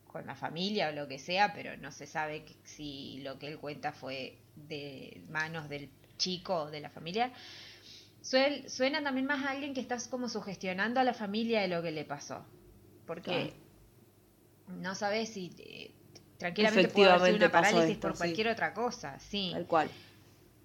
[0.07, 3.47] con la familia o lo que sea, pero no se sabe que- si lo que
[3.47, 7.31] él cuenta fue de manos del chico o de la familia.
[8.21, 11.91] Suena también más a alguien que estás como sugestionando a la familia de lo que
[11.91, 12.45] le pasó.
[13.05, 13.53] Porque
[14.67, 15.91] no sabes si eh,
[16.37, 18.17] tranquilamente puede haber sido una parálisis esto, por sí.
[18.17, 19.49] cualquier otra cosa, sí.
[19.53, 19.89] Tal cual.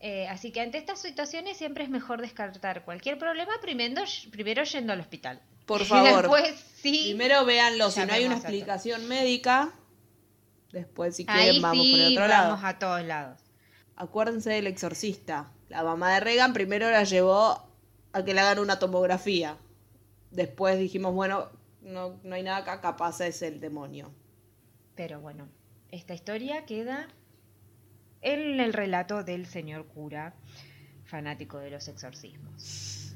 [0.01, 4.93] Eh, así que ante estas situaciones siempre es mejor descartar cualquier problema primero, primero yendo
[4.93, 5.41] al hospital.
[5.65, 6.23] Por favor.
[6.23, 7.05] después sí.
[7.05, 9.73] Primero véanlo, si no hay una explicación médica.
[10.73, 12.49] Después, si quieren, Ahí vamos sí por el otro lado.
[12.51, 13.41] vamos a todos lados.
[13.97, 15.51] Acuérdense del exorcista.
[15.69, 17.63] La mamá de Reagan primero la llevó
[18.13, 19.57] a que le hagan una tomografía.
[20.31, 21.49] Después dijimos, bueno,
[21.83, 24.11] no, no hay nada acá, capaz es el demonio.
[24.95, 25.49] Pero bueno,
[25.91, 27.09] esta historia queda
[28.21, 30.35] en el relato del señor cura,
[31.05, 33.15] fanático de los exorcismos.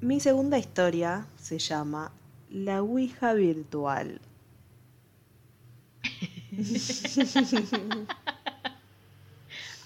[0.00, 2.12] Mi segunda historia se llama
[2.50, 4.20] La Ouija Virtual.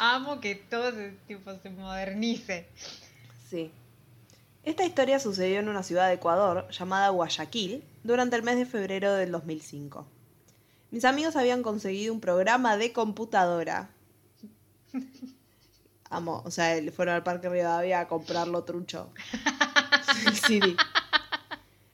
[0.02, 2.66] Amo que todo ese tipo se modernice.
[3.50, 3.70] Sí.
[4.64, 9.12] Esta historia sucedió en una ciudad de Ecuador llamada Guayaquil durante el mes de febrero
[9.12, 10.06] del 2005.
[10.90, 13.90] Mis amigos habían conseguido un programa de computadora.
[16.08, 19.10] Amo, o sea, fueron al Parque Rivadavia a comprarlo trucho.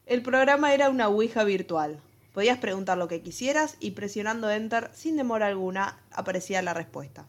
[0.05, 1.99] El programa era una Ouija virtual.
[2.33, 7.25] Podías preguntar lo que quisieras y presionando Enter, sin demora alguna, aparecía la respuesta.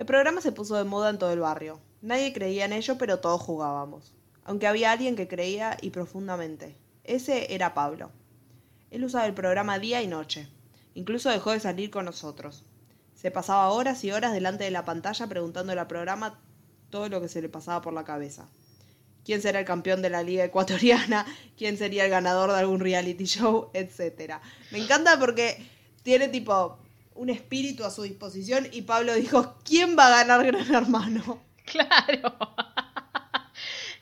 [0.00, 1.78] El programa se puso de moda en todo el barrio.
[2.00, 4.14] Nadie creía en ello, pero todos jugábamos.
[4.44, 6.74] Aunque había alguien que creía y profundamente.
[7.04, 8.10] Ese era Pablo.
[8.90, 10.48] Él usaba el programa día y noche.
[10.94, 12.64] Incluso dejó de salir con nosotros.
[13.14, 16.40] Se pasaba horas y horas delante de la pantalla preguntándole al programa
[16.88, 18.48] todo lo que se le pasaba por la cabeza.
[19.26, 21.26] ¿Quién será el campeón de la liga ecuatoriana?
[21.58, 23.68] ¿Quién sería el ganador de algún reality show?
[23.74, 24.40] Etcétera.
[24.70, 25.62] Me encanta porque
[26.02, 26.78] tiene tipo
[27.14, 31.42] un espíritu a su disposición y Pablo dijo, ¿quién va a ganar Gran Hermano?
[31.64, 32.36] Claro.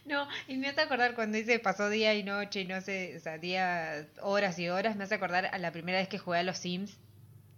[0.05, 3.21] No, y me hace acordar cuando dice pasó día y noche y no sé, o
[3.21, 6.43] sea, días, horas y horas, me hace acordar a la primera vez que jugué a
[6.43, 6.97] los Sims,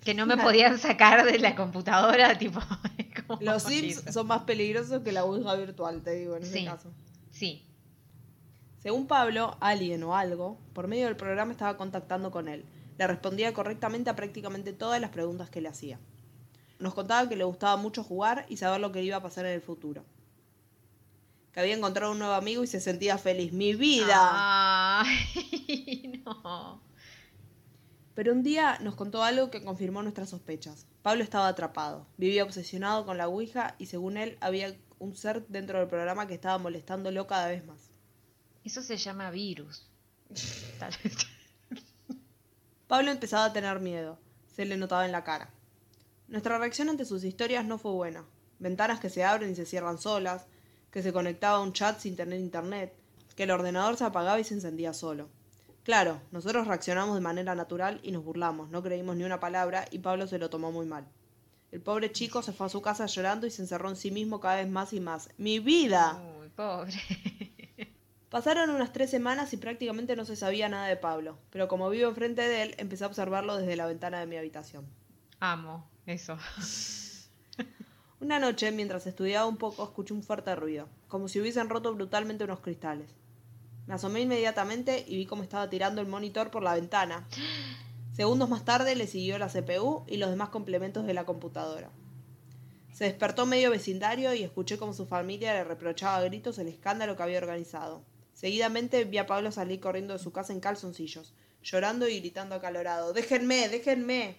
[0.05, 2.59] que no me podían sacar de la computadora, tipo...
[3.39, 6.65] Los Sims son más peligrosos que la Ouija virtual, te digo, en ese Sí.
[6.65, 6.93] caso.
[7.31, 7.65] Sí,
[8.83, 12.65] Según Pablo, alguien o algo, por medio del programa estaba contactando con él.
[13.01, 15.99] Le respondía correctamente a prácticamente todas las preguntas que le hacía.
[16.79, 19.53] Nos contaba que le gustaba mucho jugar y saber lo que iba a pasar en
[19.53, 20.05] el futuro.
[21.55, 23.55] Que había encontrado un nuevo amigo y se sentía feliz.
[23.55, 25.01] ¡Mi vida!
[25.01, 26.83] Ay, no.
[28.15, 30.87] Pero un día nos contó algo que confirmó nuestras sospechas.
[31.01, 35.79] Pablo estaba atrapado, vivía obsesionado con la Ouija y según él había un ser dentro
[35.79, 37.81] del programa que estaba molestándolo cada vez más.
[38.63, 39.89] Eso se llama virus.
[42.91, 44.19] Pablo empezaba a tener miedo,
[44.53, 45.49] se le notaba en la cara.
[46.27, 48.25] Nuestra reacción ante sus historias no fue buena.
[48.59, 50.49] Ventanas que se abren y se cierran solas,
[50.91, 52.93] que se conectaba a un chat sin tener internet,
[53.37, 55.29] que el ordenador se apagaba y se encendía solo.
[55.85, 60.01] Claro, nosotros reaccionamos de manera natural y nos burlamos, no creímos ni una palabra y
[60.01, 61.07] Pablo se lo tomó muy mal.
[61.71, 64.41] El pobre chico se fue a su casa llorando y se encerró en sí mismo
[64.41, 65.29] cada vez más y más.
[65.37, 66.21] ¡Mi vida!
[66.41, 67.50] Uy, pobre.
[68.31, 72.09] Pasaron unas tres semanas y prácticamente no se sabía nada de Pablo, pero como vivo
[72.09, 74.87] enfrente de él, empecé a observarlo desde la ventana de mi habitación.
[75.41, 76.39] Amo eso.
[78.21, 82.45] Una noche, mientras estudiaba un poco, escuché un fuerte ruido, como si hubiesen roto brutalmente
[82.45, 83.11] unos cristales.
[83.89, 87.27] Me asomé inmediatamente y vi cómo estaba tirando el monitor por la ventana.
[88.13, 91.91] Segundos más tarde le siguió la CPU y los demás complementos de la computadora.
[92.93, 97.17] Se despertó medio vecindario y escuché cómo su familia le reprochaba a gritos el escándalo
[97.17, 98.05] que había organizado.
[98.41, 103.13] Seguidamente vi a Pablo salir corriendo de su casa en calzoncillos, llorando y gritando acalorado
[103.13, 103.69] ¡Déjenme!
[103.69, 104.39] ¡Déjenme!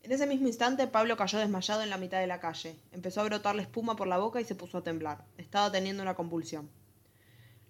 [0.00, 2.76] En ese mismo instante Pablo cayó desmayado en la mitad de la calle.
[2.92, 5.24] Empezó a brotarle espuma por la boca y se puso a temblar.
[5.38, 6.70] Estaba teniendo una convulsión.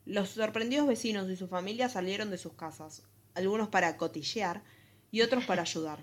[0.05, 4.63] Los sorprendidos vecinos y su familia salieron de sus casas, algunos para cotillear
[5.11, 6.01] y otros para ayudar.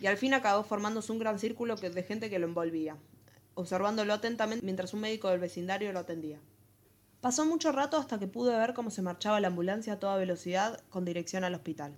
[0.00, 2.98] Y al fin acabó formándose un gran círculo de gente que lo envolvía,
[3.54, 6.40] observándolo atentamente mientras un médico del vecindario lo atendía.
[7.20, 10.80] Pasó mucho rato hasta que pude ver cómo se marchaba la ambulancia a toda velocidad
[10.88, 11.94] con dirección al hospital.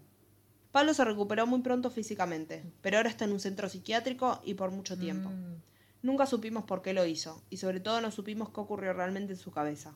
[0.73, 4.70] Pablo se recuperó muy pronto físicamente, pero ahora está en un centro psiquiátrico y por
[4.70, 5.29] mucho tiempo.
[5.29, 5.62] Mm.
[6.03, 9.39] Nunca supimos por qué lo hizo, y sobre todo no supimos qué ocurrió realmente en
[9.39, 9.95] su cabeza.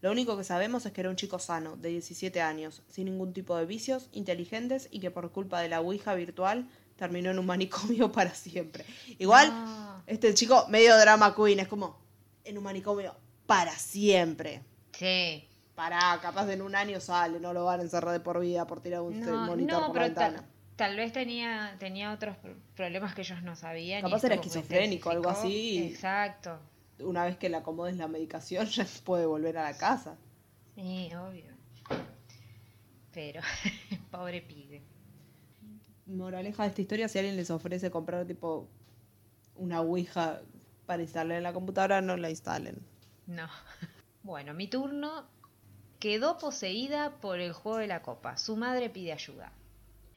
[0.00, 3.34] Lo único que sabemos es que era un chico sano, de 17 años, sin ningún
[3.34, 7.46] tipo de vicios, inteligentes y que por culpa de la Ouija virtual terminó en un
[7.46, 8.86] manicomio para siempre.
[9.18, 10.02] Igual, No.
[10.06, 11.98] este chico medio drama queen, es como
[12.44, 13.14] en un manicomio
[13.56, 14.62] para siempre.
[14.92, 15.48] Sí.
[15.74, 18.80] Pará, capaz en un año sale, no lo van a encerrar de por vida por
[18.80, 20.48] tirar un No, monitor no, por la pero ventana.
[20.76, 24.02] tal vez tenía, tenía otros pro- problemas que ellos no sabían.
[24.02, 25.78] Capaz era esquizofrénico, algo así.
[25.92, 26.58] Exacto.
[27.00, 30.16] Una vez que le acomodes la medicación ya puede volver a la casa.
[30.74, 31.52] Sí, obvio.
[33.12, 33.40] Pero,
[34.10, 34.82] pobre pibe.
[36.06, 38.68] Moraleja de esta historia, si alguien les ofrece comprar tipo
[39.56, 40.40] una Ouija
[40.86, 42.76] para instalar en la computadora, no la instalen.
[43.26, 43.48] No.
[44.24, 45.28] Bueno, mi turno
[45.98, 48.36] quedó poseída por el juego de la copa.
[48.36, 49.52] Su madre pide ayuda.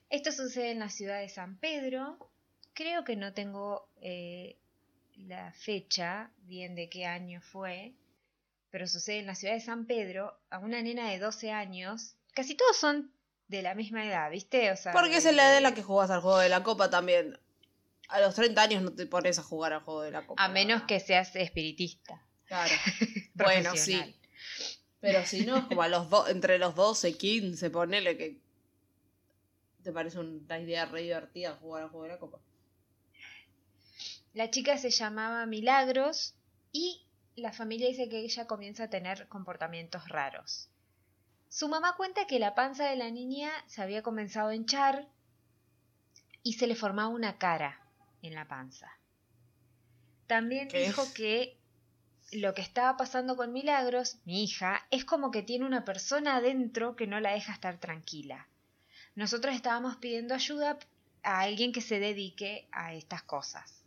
[0.10, 2.18] Esto sucede en la ciudad de San Pedro.
[2.74, 4.58] Creo que no tengo eh,
[5.18, 7.94] la fecha bien de qué año fue,
[8.70, 12.16] pero sucede en la ciudad de San Pedro a una nena de 12 años.
[12.34, 13.12] Casi todos son
[13.48, 14.72] de la misma edad, ¿viste?
[14.72, 16.90] O sea, Porque es la edad en la que jugás al juego de la copa
[16.90, 17.40] también.
[18.10, 20.44] A los 30 años no te pones a jugar al juego de la copa.
[20.44, 22.22] A menos que seas espiritista.
[22.48, 22.74] Claro.
[23.36, 23.94] bueno, sí.
[23.98, 24.16] profesional.
[25.02, 28.40] Pero si no, es como a los do- entre los 12 y 15, ponele que
[29.84, 32.40] te parece una idea re divertida jugar al juego de la copa.
[34.34, 36.34] La chica se llamaba Milagros
[36.72, 40.70] y la familia dice que ella comienza a tener comportamientos raros.
[41.50, 45.08] Su mamá cuenta que la panza de la niña se había comenzado a hinchar
[46.44, 47.80] y se le formaba una cara
[48.22, 48.92] en la panza.
[50.28, 50.88] También ¿Qué?
[50.88, 51.58] dijo que
[52.36, 56.96] lo que estaba pasando con Milagros, mi hija, es como que tiene una persona adentro
[56.96, 58.48] que no la deja estar tranquila.
[59.16, 60.78] Nosotros estábamos pidiendo ayuda
[61.24, 63.84] a alguien que se dedique a estas cosas.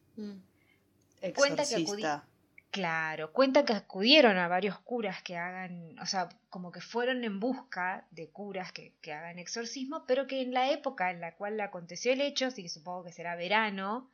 [1.34, 2.24] Cuenta que acudí- Exorcista.
[2.70, 7.40] Claro, cuenta que acudieron a varios curas que hagan, o sea, como que fueron en
[7.40, 11.58] busca de curas que, que hagan exorcismo, pero que en la época en la cual
[11.62, 14.10] aconteció el hecho, así que supongo que será verano,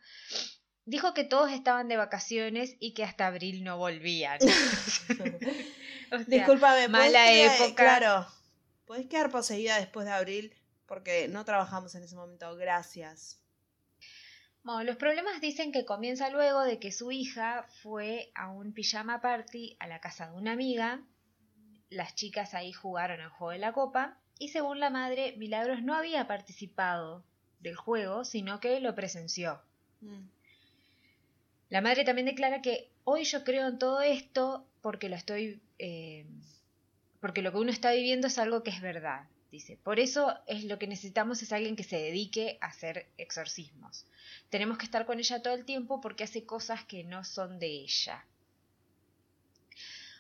[0.87, 4.39] dijo que todos estaban de vacaciones y que hasta abril no volvían.
[6.13, 7.75] O sea, Discúlpame, ¿podés mala quedar- época.
[7.99, 8.27] Claro.
[8.87, 10.55] Podés quedar poseída después de abril
[10.87, 12.55] porque no trabajamos en ese momento.
[12.57, 13.41] Gracias.
[14.63, 19.21] Bueno, los problemas dicen que comienza luego de que su hija fue a un pijama
[19.21, 21.01] party a la casa de una amiga.
[21.91, 25.95] Las chicas ahí jugaron el juego de la copa y según la madre, Milagros no
[25.95, 27.25] había participado
[27.61, 29.61] del juego, sino que lo presenció.
[30.01, 30.29] Mm.
[31.75, 36.25] La madre también declara que hoy yo creo en todo esto porque lo estoy, eh,
[37.19, 39.25] porque lo que uno está viviendo es algo que es verdad.
[39.51, 44.07] Dice, por eso es lo que necesitamos es alguien que se dedique a hacer exorcismos.
[44.51, 47.67] Tenemos que estar con ella todo el tiempo porque hace cosas que no son de
[47.67, 48.25] ella.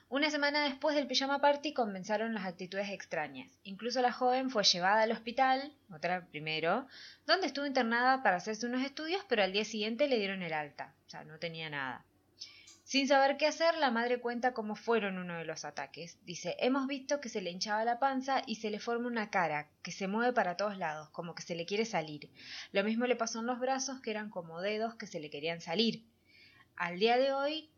[0.09, 3.49] Una semana después del pijama party comenzaron las actitudes extrañas.
[3.63, 6.89] Incluso la joven fue llevada al hospital, otra primero,
[7.27, 10.93] donde estuvo internada para hacerse unos estudios, pero al día siguiente le dieron el alta.
[11.15, 12.05] Sea, no tenía nada.
[12.83, 16.19] Sin saber qué hacer, la madre cuenta cómo fueron uno de los ataques.
[16.27, 19.71] Dice, hemos visto que se le hinchaba la panza y se le forma una cara,
[19.83, 22.31] que se mueve para todos lados, como que se le quiere salir.
[22.73, 25.61] Lo mismo le pasó en los brazos, que eran como dedos que se le querían
[25.61, 26.05] salir.
[26.77, 27.71] Al día de hoy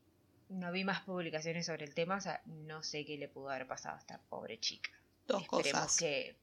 [0.49, 3.67] no vi más publicaciones sobre el tema, o sea, no sé qué le pudo haber
[3.67, 4.91] pasado a esta pobre chica.
[5.29, 5.97] Dos Esperemos cosas.
[5.99, 6.37] que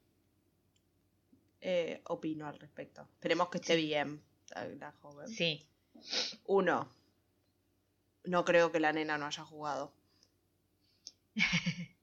[1.60, 3.08] Eh, opino al respecto.
[3.14, 4.22] Esperemos que esté bien
[4.78, 5.28] la joven.
[5.28, 5.66] sí.
[6.46, 6.88] Uno,
[8.24, 9.92] no creo que la nena no haya jugado.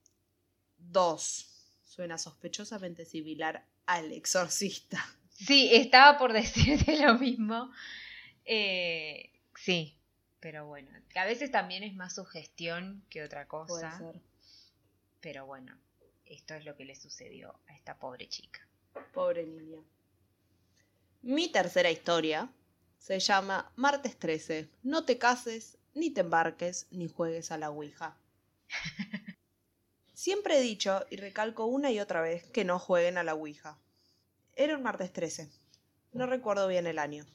[0.77, 1.47] Dos,
[1.83, 5.03] suena sospechosamente similar al exorcista.
[5.29, 7.71] Sí, estaba por decirte lo mismo.
[8.45, 9.97] Eh, sí,
[10.39, 13.97] pero bueno, a veces también es más sugestión que otra Puede cosa.
[13.97, 14.21] ser.
[15.21, 15.77] Pero bueno,
[16.25, 18.67] esto es lo que le sucedió a esta pobre chica.
[19.13, 19.79] Pobre niña.
[21.21, 22.49] Mi tercera historia
[23.01, 24.69] se llama Martes 13.
[24.83, 28.15] No te cases, ni te embarques, ni juegues a la Ouija.
[30.13, 33.79] Siempre he dicho y recalco una y otra vez que no jueguen a la Ouija.
[34.53, 35.49] Era un martes 13.
[36.13, 37.25] No recuerdo bien el año.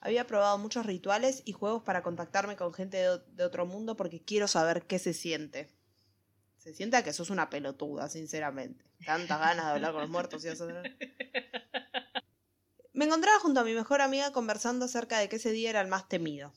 [0.00, 4.48] Había probado muchos rituales y juegos para contactarme con gente de, otro mundo porque quiero
[4.48, 5.70] saber qué se siente.
[6.56, 8.84] Se siente a que sos una pelotuda, sinceramente.
[9.06, 10.98] Tantas ganas de hablar con los muertos y hacer...
[12.98, 15.86] Me encontraba junto a mi mejor amiga conversando acerca de que ese día era el
[15.86, 16.52] más temido.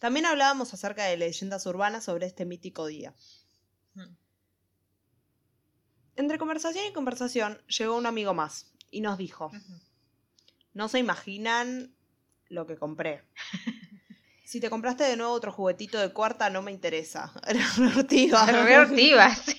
[0.00, 3.14] También hablábamos acerca de leyendas urbanas sobre este mítico día.
[6.16, 9.52] Entre conversación y conversación llegó un amigo más y nos dijo,
[10.74, 11.94] no se imaginan
[12.48, 13.22] lo que compré.
[14.44, 17.32] Si te compraste de nuevo otro juguetito de cuarta, no me interesa.
[17.48, 18.46] Era re ortiva.
[18.46, 19.58] Re hortiva, sí.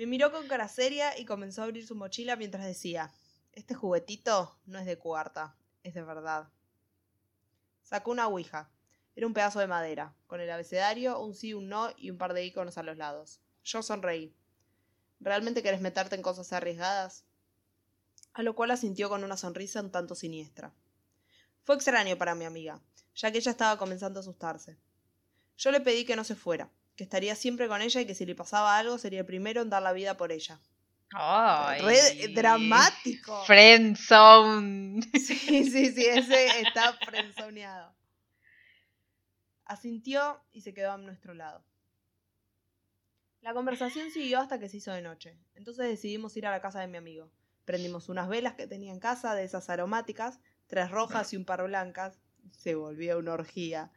[0.00, 3.12] Me miró con cara seria y comenzó a abrir su mochila mientras decía,
[3.52, 6.48] este juguetito no es de cuarta, es de verdad.
[7.82, 8.70] Sacó una ouija.
[9.14, 12.32] Era un pedazo de madera, con el abecedario, un sí, un no y un par
[12.32, 13.42] de iconos a los lados.
[13.62, 14.34] Yo sonreí.
[15.20, 17.26] ¿Realmente querés meterte en cosas arriesgadas?
[18.32, 20.72] A lo cual asintió con una sonrisa un tanto siniestra.
[21.62, 22.80] Fue extraño para mi amiga,
[23.14, 24.78] ya que ella estaba comenzando a asustarse.
[25.58, 26.70] Yo le pedí que no se fuera,
[27.00, 29.70] que estaría siempre con ella y que si le pasaba algo sería el primero en
[29.70, 30.60] dar la vida por ella.
[31.14, 31.80] Ay.
[31.80, 33.42] Re dramático.
[33.46, 35.00] Friendzone.
[35.14, 37.96] Sí, sí, sí, ese está frenzoneado.
[39.64, 41.64] Asintió y se quedó a nuestro lado.
[43.40, 45.38] La conversación siguió hasta que se hizo de noche.
[45.54, 47.30] Entonces decidimos ir a la casa de mi amigo.
[47.64, 51.62] Prendimos unas velas que tenía en casa, de esas aromáticas, tres rojas y un par
[51.62, 52.20] blancas.
[52.58, 53.90] Se volvió una orgía.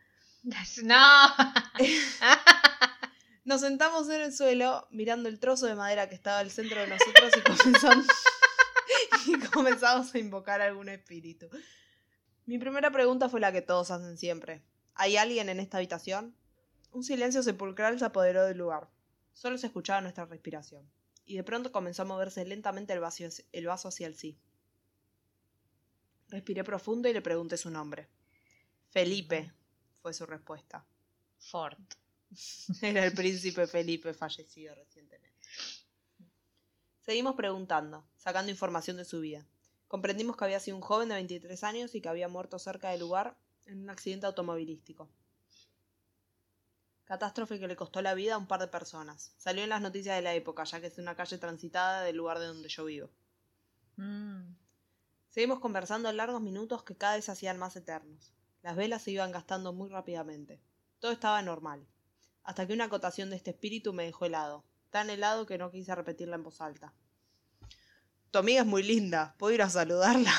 [0.83, 1.27] No.
[3.53, 6.87] Nos sentamos en el suelo, mirando el trozo de madera que estaba al centro de
[6.87, 8.07] nosotros y comenzamos,
[9.27, 11.47] y comenzamos a invocar algún espíritu.
[12.47, 14.63] Mi primera pregunta fue la que todos hacen siempre.
[14.95, 16.35] ¿Hay alguien en esta habitación?
[16.89, 18.89] Un silencio sepulcral se apoderó del lugar.
[19.33, 20.89] Solo se escuchaba nuestra respiración.
[21.23, 23.03] Y de pronto comenzó a moverse lentamente el
[23.51, 24.35] el vaso hacia el sí.
[26.29, 28.09] Respiré profundo y le pregunté su nombre.
[28.89, 29.53] Felipe,
[30.01, 30.87] fue su respuesta.
[31.37, 31.77] Ford.
[32.81, 35.47] Era el príncipe Felipe fallecido recientemente.
[37.01, 39.45] Seguimos preguntando, sacando información de su vida.
[39.87, 43.01] Comprendimos que había sido un joven de 23 años y que había muerto cerca del
[43.01, 45.09] lugar en un accidente automovilístico.
[47.05, 49.33] Catástrofe que le costó la vida a un par de personas.
[49.37, 52.39] Salió en las noticias de la época, ya que es una calle transitada del lugar
[52.39, 53.09] de donde yo vivo.
[53.97, 54.55] Mm.
[55.29, 58.33] Seguimos conversando en largos minutos que cada vez se hacían más eternos.
[58.61, 60.61] Las velas se iban gastando muy rápidamente.
[60.99, 61.85] Todo estaba normal.
[62.43, 64.65] Hasta que una acotación de este espíritu me dejó helado.
[64.89, 66.93] Tan helado que no quise repetirla en voz alta.
[68.31, 69.35] Tu amiga es muy linda.
[69.37, 70.33] ¿Puedo ir a saludarla?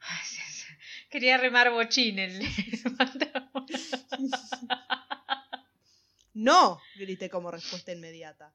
[0.00, 0.66] Ay, sí, sí.
[1.10, 2.40] Quería remar bochín el.
[6.34, 6.80] ¡No!
[6.96, 8.54] grité como respuesta inmediata.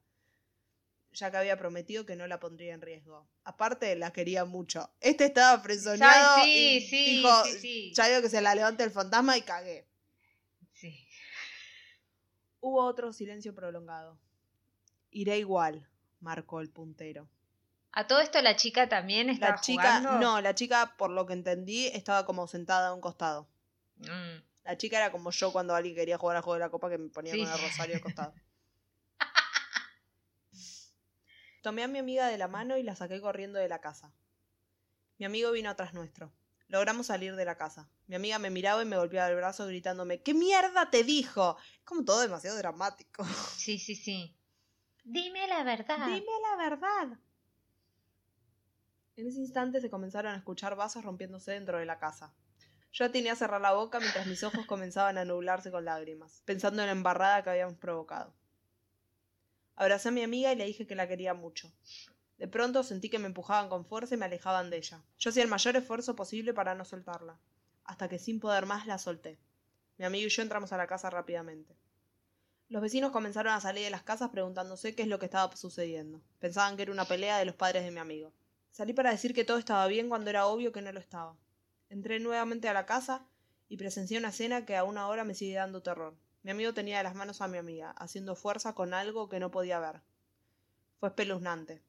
[1.12, 3.28] Ya que había prometido que no la pondría en riesgo.
[3.44, 4.90] Aparte, la quería mucho.
[5.00, 7.92] Este estaba frenzoneado Ay, sí, y sí, dijo, sí, sí.
[7.94, 9.86] ya veo que se la levanta el fantasma y cagué.
[12.66, 14.18] Hubo otro silencio prolongado.
[15.10, 15.86] Iré igual,
[16.20, 17.28] marcó el puntero.
[17.92, 20.18] A todo esto la chica también estaba La chica, jugando.
[20.18, 23.46] no, la chica, por lo que entendí, estaba como sentada a un costado.
[23.96, 24.40] Mm.
[24.64, 26.96] La chica era como yo cuando alguien quería jugar al juego de la copa que
[26.96, 27.44] me ponía Sí.
[27.44, 28.34] con el rosario al costado.
[31.62, 34.10] Tomé a mi amiga de la mano y la saqué corriendo de la casa.
[35.18, 36.32] Mi amigo vino atrás nuestro.
[36.68, 37.88] Logramos salir de la casa.
[38.06, 41.56] Mi amiga me miraba y me golpeaba el brazo gritándome ¿Qué mierda te dijo?
[41.78, 43.24] Es como todo demasiado dramático.
[43.56, 44.36] Sí, sí, sí.
[45.04, 46.06] Dime la verdad.
[46.06, 47.18] Dime la verdad.
[49.16, 52.34] En ese instante se comenzaron a escuchar vasos rompiéndose dentro de la casa.
[52.92, 56.82] Yo atiné a cerrar la boca mientras mis ojos comenzaban a nublarse con lágrimas, pensando
[56.82, 58.34] en la embarrada que habíamos provocado.
[59.76, 61.72] Abracé a mi amiga y le dije que la quería mucho.
[62.38, 65.02] De pronto sentí que me empujaban con fuerza y me alejaban de ella.
[65.18, 67.38] Yo hacía el mayor esfuerzo posible para no soltarla,
[67.84, 69.38] hasta que sin poder más la solté.
[69.98, 71.76] Mi amigo y yo entramos a la casa rápidamente.
[72.68, 76.20] Los vecinos comenzaron a salir de las casas preguntándose qué es lo que estaba sucediendo.
[76.40, 78.32] Pensaban que era una pelea de los padres de mi amigo.
[78.72, 81.36] Salí para decir que todo estaba bien cuando era obvio que no lo estaba.
[81.90, 83.24] Entré nuevamente a la casa
[83.68, 86.16] y presencié una escena que aún ahora me sigue dando terror.
[86.42, 89.52] Mi amigo tenía de las manos a mi amiga, haciendo fuerza con algo que no
[89.52, 90.02] podía ver.
[90.98, 91.82] Fue espeluznante.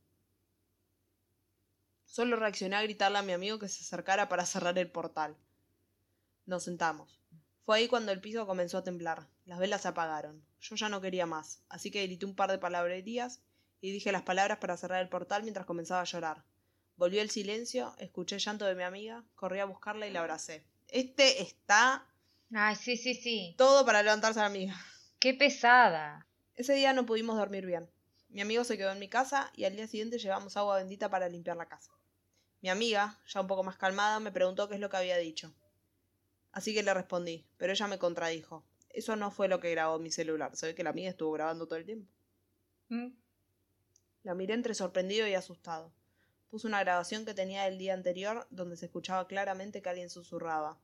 [2.05, 5.35] Solo reaccioné a gritarle a mi amigo que se acercara para cerrar el portal.
[6.45, 7.19] Nos sentamos.
[7.65, 9.27] Fue ahí cuando el piso comenzó a temblar.
[9.45, 10.45] Las velas se apagaron.
[10.59, 13.41] Yo ya no quería más, así que grité un par de palabrerías
[13.81, 16.43] y dije las palabras para cerrar el portal mientras comenzaba a llorar.
[16.95, 20.65] Volvió el silencio, escuché el llanto de mi amiga, corrí a buscarla y la abracé.
[20.87, 22.07] Este está
[22.53, 23.55] Ay, sí, sí, sí.
[23.57, 24.75] todo para levantarse a la amiga.
[25.19, 26.27] Qué pesada.
[26.53, 27.89] Ese día no pudimos dormir bien.
[28.35, 31.29] Mi amigo se quedó en mi casa y al día siguiente llevamos agua bendita para
[31.29, 31.93] limpiar la casa.
[32.59, 35.53] Mi amiga, ya un poco más calmada, me preguntó qué es lo que había dicho.
[36.51, 38.65] Así que le respondí, pero ella me contradijo.
[38.89, 40.53] Eso no fue lo que grabó mi celular.
[40.57, 42.11] Se ve que la amiga estuvo grabando todo el tiempo.
[42.89, 43.11] Mm.
[44.23, 45.93] La miré entre sorprendido y asustado.
[46.49, 50.77] Puse una grabación que tenía del día anterior donde se escuchaba claramente que alguien susurraba.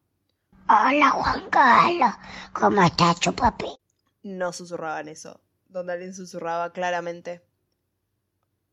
[0.69, 2.15] Hola Juan Carlos,
[2.53, 3.77] ¿cómo estás, chupapi?
[4.23, 5.41] No susurraban eso.
[5.71, 7.41] Donde alguien susurraba claramente.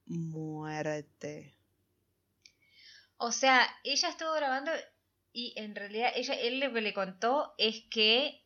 [0.06, 1.54] Muerte.
[3.16, 4.70] O sea, ella estuvo grabando
[5.32, 8.42] y en realidad ella, él lo que le contó es que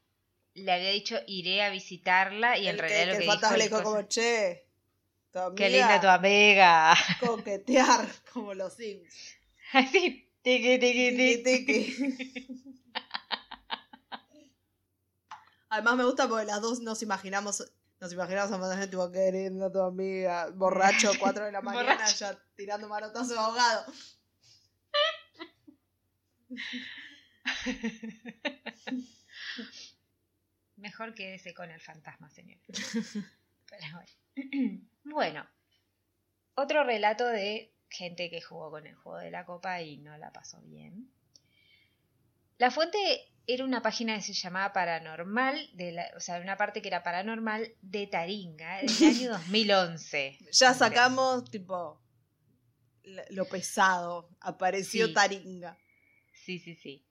[0.54, 3.64] le había dicho iré a visitarla y en El realidad lo el que fantasma le
[3.64, 3.68] dijo...
[3.68, 4.66] dijo como, che,
[5.32, 6.94] tu Qué amiga, linda tu amiga.
[7.20, 9.14] coquetear como los Sims.
[9.72, 11.42] Así, tiqui, tiqui, Tiki, tiqui.
[11.44, 12.06] tiki.
[15.70, 17.64] Además me gusta porque las dos nos imaginamos,
[18.02, 22.16] nos imaginamos a Manuel tipo queriendo tu amiga, borracho, 4 de la mañana, Borracho.
[22.16, 23.86] ya tirando manotazo ahogado.
[30.74, 32.58] Mejor quédese con el fantasma, señor.
[33.70, 34.10] Pero bueno.
[35.04, 35.48] bueno,
[36.56, 40.32] otro relato de gente que jugó con el juego de la copa y no la
[40.32, 41.08] pasó bien.
[42.58, 46.80] La fuente era una página que se llamaba Paranormal, de la- o sea, una parte
[46.82, 50.38] que era paranormal de Taringa, del año 2011.
[50.52, 52.00] Ya sacamos tipo
[53.30, 55.12] lo pesado, apareció Sí.
[55.14, 55.76] Taringa.
[56.32, 57.04] Sí, sí, sí.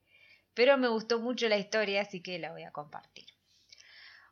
[0.53, 3.25] Pero me gustó mucho la historia, así que la voy a compartir.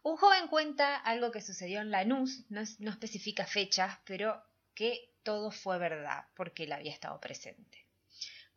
[0.02, 4.42] Un joven cuenta algo que sucedió en Lanús, no, es- no especifica fechas, pero
[4.74, 7.86] que todo fue verdad, porque él había estado presente.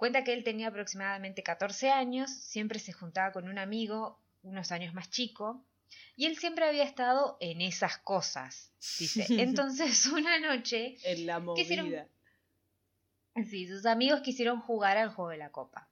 [0.03, 4.95] Cuenta que él tenía aproximadamente 14 años, siempre se juntaba con un amigo, unos años
[4.95, 5.65] más chico,
[6.17, 9.25] y él siempre había estado en esas cosas, dice.
[9.41, 12.09] Entonces, una noche, En la movida.
[13.49, 15.89] Sí, sus amigos quisieron jugar al juego de la copa.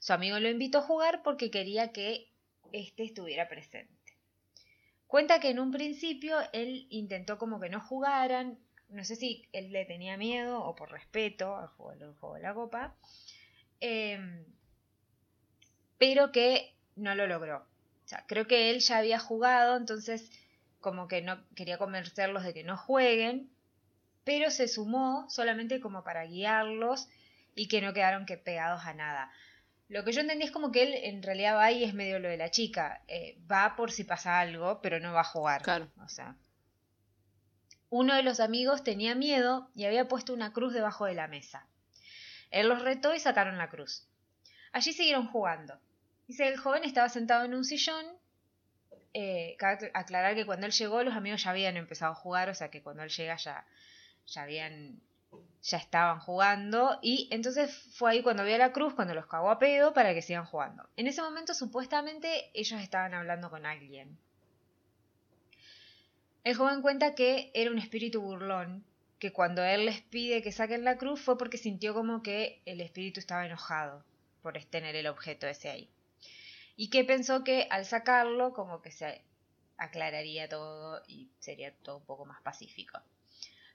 [0.00, 2.30] Su amigo lo invitó a jugar porque quería que
[2.72, 4.18] éste estuviera presente.
[5.06, 8.58] Cuenta que en un principio él intentó como que no jugaran,
[8.90, 12.42] no sé si él le tenía miedo o por respeto al juego, al juego de
[12.42, 12.94] la copa,
[13.80, 14.44] em,
[15.98, 17.58] pero que no lo logró.
[17.58, 20.30] O sea, creo que él ya había jugado, entonces
[20.80, 23.50] como que no quería convencerlos de que no jueguen,
[24.24, 27.08] pero se sumó solamente como para guiarlos
[27.54, 29.32] y que no quedaron que pegados a nada.
[29.88, 32.28] Lo que yo entendí es como que él en realidad va y es medio lo
[32.28, 35.62] de la chica, eh, va por si pasa algo, pero no va a jugar.
[35.62, 35.88] Claro.
[36.04, 36.36] O sea,
[37.88, 41.66] uno de los amigos tenía miedo y había puesto una cruz debajo de la mesa.
[42.50, 44.06] Él los retó y sacaron la cruz.
[44.72, 45.78] Allí siguieron jugando.
[46.26, 48.04] Dice, el joven estaba sentado en un sillón.
[49.14, 52.54] Eh, cabe aclarar que cuando él llegó los amigos ya habían empezado a jugar, o
[52.54, 53.66] sea que cuando él llega ya,
[54.26, 55.00] ya habían
[55.62, 59.58] ya estaban jugando y entonces fue ahí cuando vio la cruz, cuando los cagó a
[59.58, 60.88] pedo para que sigan jugando.
[60.96, 64.16] En ese momento supuestamente ellos estaban hablando con alguien.
[66.44, 68.84] El joven cuenta que era un espíritu burlón,
[69.18, 72.80] que cuando él les pide que saquen la cruz fue porque sintió como que el
[72.80, 74.04] espíritu estaba enojado
[74.42, 75.90] por tener el objeto ese ahí.
[76.76, 79.22] Y que pensó que al sacarlo como que se
[79.78, 83.00] aclararía todo y sería todo un poco más pacífico.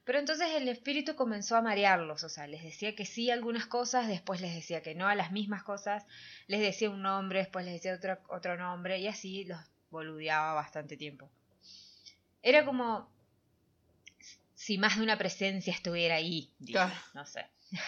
[0.03, 3.67] Pero entonces el espíritu comenzó a marearlos, o sea, les decía que sí a algunas
[3.67, 6.05] cosas, después les decía que no a las mismas cosas,
[6.47, 9.59] les decía un nombre, después les decía otro, otro nombre, y así los
[9.91, 11.29] boludeaba bastante tiempo.
[12.41, 13.11] Era como
[14.61, 16.93] si más de una presencia estuviera ahí, dice, Claro.
[17.15, 17.49] no sé.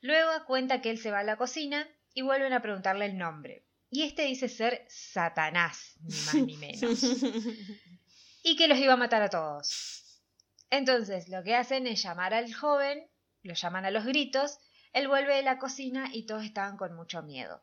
[0.00, 3.64] Luego cuenta que él se va a la cocina y vuelven a preguntarle el nombre.
[3.90, 7.00] Y este dice ser Satanás, ni más ni menos.
[8.42, 10.20] y que los iba a matar a todos.
[10.68, 13.08] Entonces lo que hacen es llamar al joven,
[13.42, 14.58] lo llaman a los gritos,
[14.92, 17.62] él vuelve de la cocina y todos estaban con mucho miedo.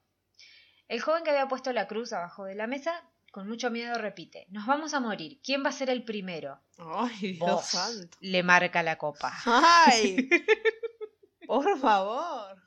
[0.87, 4.45] El joven que había puesto la cruz abajo de la mesa, con mucho miedo repite,
[4.49, 6.59] nos vamos a morir, ¿quién va a ser el primero?
[6.77, 8.17] Ay, Dios Vos, santo.
[8.21, 9.33] le marca la copa.
[9.45, 10.29] Ay,
[11.47, 12.61] por favor.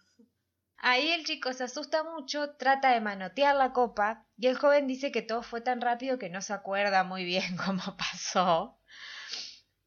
[0.79, 5.11] Ahí el chico se asusta mucho, trata de manotear la copa y el joven dice
[5.13, 8.79] que todo fue tan rápido que no se acuerda muy bien cómo pasó.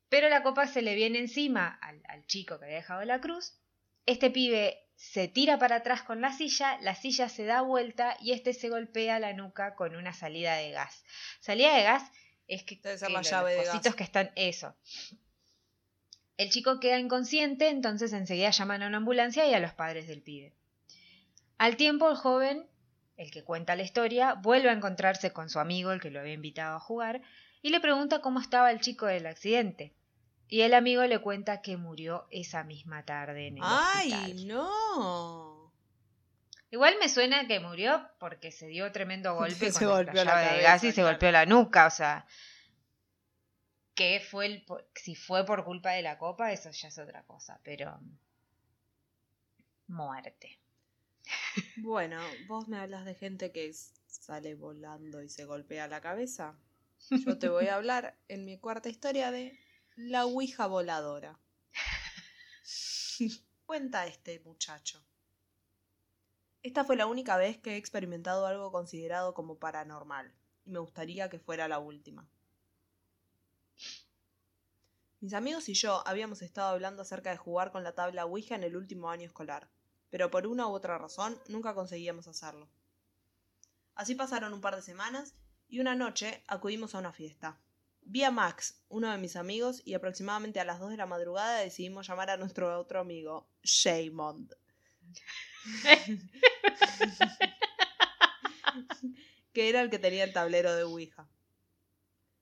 [0.10, 3.60] Pero la copa se le viene encima al, al chico que había dejado la cruz.
[4.06, 8.32] Este pibe se tira para atrás con la silla, la silla se da vuelta y
[8.32, 11.06] este se golpea la nuca con una salida de gas.
[11.40, 12.12] Salida de gas
[12.48, 13.96] es que, Debe ser que la los llave de gas.
[13.96, 14.76] que están eso.
[16.36, 20.24] El chico queda inconsciente, entonces enseguida llaman a una ambulancia y a los padres del
[20.24, 20.56] pibe.
[21.60, 22.68] Al tiempo, el joven,
[23.18, 26.34] el que cuenta la historia, vuelve a encontrarse con su amigo, el que lo había
[26.34, 27.22] invitado a jugar,
[27.62, 29.94] y le pregunta cómo estaba el chico del accidente.
[30.50, 34.48] Y el amigo le cuenta que murió esa misma tarde en el Ay, hospital.
[34.48, 35.74] no.
[36.70, 40.58] Igual me suena que murió porque se dio tremendo golpe Se con la la llave
[40.58, 42.26] de gas y se golpeó la nuca, o sea,
[43.96, 47.60] que fue el si fue por culpa de la copa, eso ya es otra cosa,
[47.64, 48.00] pero
[49.88, 50.60] muerte.
[51.78, 53.74] Bueno, vos me hablas de gente que
[54.06, 56.56] sale volando y se golpea la cabeza.
[57.10, 59.60] Yo te voy a hablar en mi cuarta historia de
[59.98, 61.40] la Ouija voladora.
[63.66, 65.04] Cuenta este muchacho.
[66.62, 70.32] Esta fue la única vez que he experimentado algo considerado como paranormal,
[70.66, 72.30] y me gustaría que fuera la última.
[75.20, 78.64] Mis amigos y yo habíamos estado hablando acerca de jugar con la tabla Ouija en
[78.64, 79.68] el último año escolar,
[80.12, 82.70] pero por una u otra razón nunca conseguíamos hacerlo.
[83.96, 85.34] Así pasaron un par de semanas
[85.68, 87.60] y una noche acudimos a una fiesta.
[88.10, 91.60] Vi a Max, uno de mis amigos, y aproximadamente a las 2 de la madrugada
[91.60, 94.54] decidimos llamar a nuestro otro amigo, Shaymond.
[99.54, 101.28] que era el que tenía el tablero de Ouija.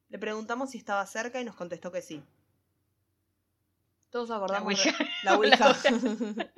[0.09, 2.23] Le preguntamos si estaba cerca y nos contestó que sí.
[4.09, 4.91] Todos acordamos Ouija.
[4.97, 5.75] re- la Ouija.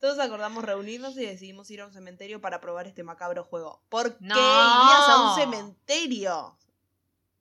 [0.00, 3.82] Todos acordamos reunirnos y decidimos ir a un cementerio para probar este macabro juego.
[3.90, 4.36] ¿Por qué No.
[4.36, 6.56] irías a un cementerio?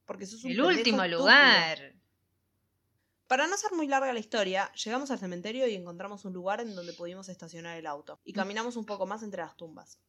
[0.09, 1.19] Porque sos un El último estúpido.
[1.19, 1.93] lugar.
[3.27, 6.73] Para no ser muy larga la historia, llegamos al cementerio y encontramos un lugar en
[6.73, 8.19] donde pudimos estacionar el auto.
[8.23, 9.99] Y caminamos un poco más entre las tumbas.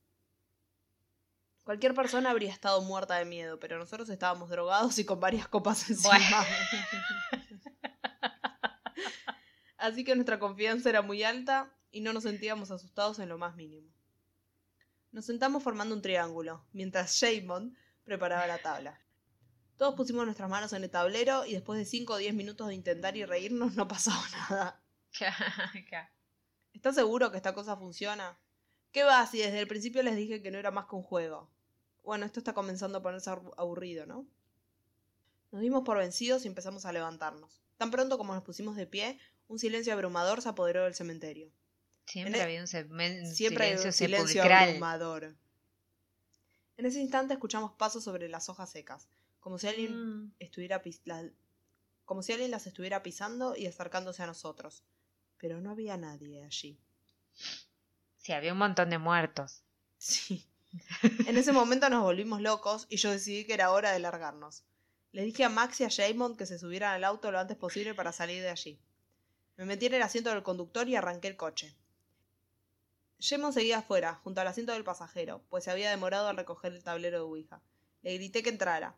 [1.64, 5.90] Cualquier persona habría estado muerta de miedo, pero nosotros estábamos drogados y con varias copas
[5.90, 6.46] encima.
[9.76, 13.54] Así que nuestra confianza era muy alta y no nos sentíamos asustados en lo más
[13.54, 13.92] mínimo.
[15.12, 18.98] Nos sentamos formando un triángulo, mientras Shaymond preparaba la tabla.
[19.80, 22.74] Todos pusimos nuestras manos en el tablero y después de 5 o 10 minutos de
[22.74, 24.82] intentar y reírnos no pasaba nada.
[26.74, 28.38] ¿Estás seguro que esta cosa funciona?
[28.92, 31.48] ¿Qué va si desde el principio les dije que no era más que un juego?
[32.04, 34.26] Bueno, esto está comenzando a ponerse abu- aburrido, ¿no?
[35.50, 37.62] Nos dimos por vencidos y empezamos a levantarnos.
[37.78, 39.18] Tan pronto como nos pusimos de pie,
[39.48, 41.50] un silencio abrumador se apoderó del cementerio.
[42.04, 44.68] Siempre e- había un, men- Siempre hay silencio un silencio sepulcral.
[44.68, 45.36] abrumador.
[46.76, 49.08] En ese instante escuchamos pasos sobre las hojas secas,
[49.40, 50.32] como si alguien Mm.
[50.38, 51.28] estuviera la-
[52.04, 54.82] como si alguien las estuviera pisando y acercándose a nosotros.
[55.38, 56.78] Pero no había nadie allí.
[58.18, 59.62] Sí, había un montón de muertos.
[59.98, 60.46] Sí.
[61.26, 64.64] En ese momento nos volvimos locos y yo decidí que era hora de largarnos.
[65.12, 67.94] Le dije a Max y a Jamon que se subieran al auto lo antes posible
[67.94, 68.78] para salir de allí.
[69.56, 71.74] Me metí en el asiento del conductor y arranqué el coche.
[73.20, 76.82] Jamon seguía afuera, junto al asiento del pasajero, pues se había demorado al recoger el
[76.84, 77.60] tablero de Ouija.
[78.02, 78.94] Le grité que entrara.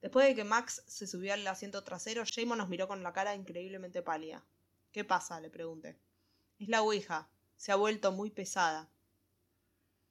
[0.00, 3.34] Después de que Max se subió al asiento trasero, Jamon nos miró con la cara
[3.34, 4.44] increíblemente pálida.
[4.92, 5.40] ¿Qué pasa?
[5.40, 5.98] le pregunté.
[6.58, 7.28] Es la Ouija.
[7.56, 8.88] Se ha vuelto muy pesada.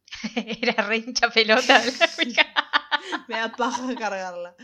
[0.35, 1.81] Era re hincha pelota.
[3.27, 4.55] Me da paja cargarla.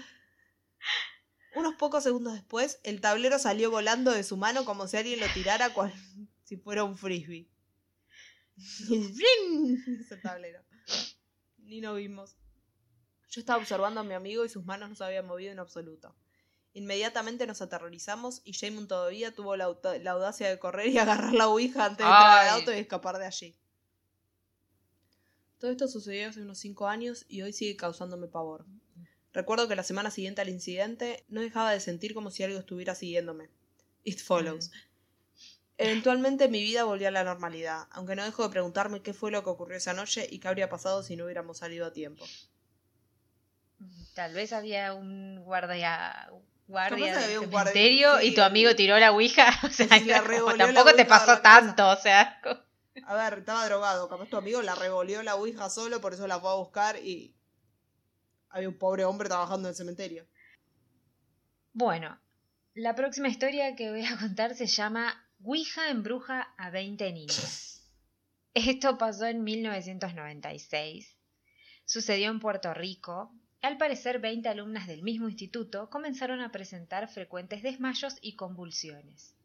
[1.56, 5.28] Unos pocos segundos después, el tablero salió volando de su mano como si alguien lo
[5.34, 5.94] tirara cual
[6.44, 7.50] si fuera un frisbee.
[8.58, 10.00] ¡fling!
[10.00, 10.64] ese tablero.
[11.58, 12.36] Ni nos vimos.
[13.32, 16.14] Yo estaba observando a mi amigo y sus manos no se habían movido en absoluto.
[16.74, 21.86] Inmediatamente nos aterrorizamos y Jaemon todavía tuvo la, audacia de correr y agarrar la ouija
[21.86, 23.56] antes de entrar al auto y escapar de allí.
[25.60, 28.66] Todo esto sucedió hace unos 5 años y hoy sigue causándome pavor.
[29.32, 32.96] Recuerdo que la semana siguiente al incidente no dejaba de sentir como si algo estuviera
[32.96, 33.50] siguiéndome.
[34.04, 34.72] It follows.
[35.78, 39.44] Eventualmente mi vida volvió a la normalidad, aunque no dejo de preguntarme qué fue lo
[39.44, 42.26] que ocurrió esa noche y qué habría pasado si no hubiéramos salido a tiempo.
[44.14, 46.30] Tal vez había un guardia
[46.68, 49.46] guardia del guardia- cementerio sí, y tu amigo tiró la ouija.
[49.64, 52.42] O sea, Sí, la como revolvió la tampoco te pasó tanto, o sea.
[53.06, 56.40] A ver, estaba drogado, capaz tu amigo la revolvió la ouija solo, por eso la
[56.40, 57.36] fue a buscar y
[58.50, 60.28] había un pobre hombre trabajando en el cementerio.
[61.74, 62.20] Bueno,
[62.74, 67.82] la próxima historia que voy a contar se llama Ouija embruja a 20 niños.
[68.54, 71.18] Esto pasó en 1996.
[71.86, 73.34] Sucedió en Puerto Rico.
[73.62, 79.36] Al parecer, 20 alumnas del mismo instituto comenzaron a presentar frecuentes desmayos y convulsiones.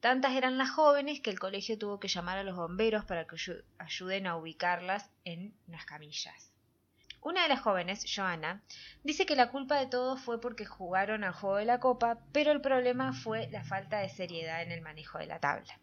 [0.00, 3.36] Tantas eran las jóvenes que el colegio tuvo que llamar a los bomberos para que
[3.36, 6.50] ayu- ayuden a ubicarlas en las camillas.
[7.20, 8.62] Una de las jóvenes, Joana,
[9.02, 12.52] dice que la culpa de todo fue porque jugaron al juego de la copa, pero
[12.52, 15.78] el problema fue la falta de seriedad en el manejo de la tabla.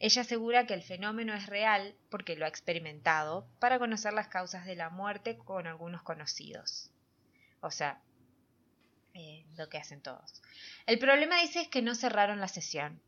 [0.00, 4.66] Ella asegura que el fenómeno es real porque lo ha experimentado para conocer las causas
[4.66, 6.90] de la muerte con algunos conocidos.
[7.60, 8.00] O sea,
[9.14, 10.42] eh, lo que hacen todos.
[10.86, 13.00] El problema dice es que no cerraron la sesión.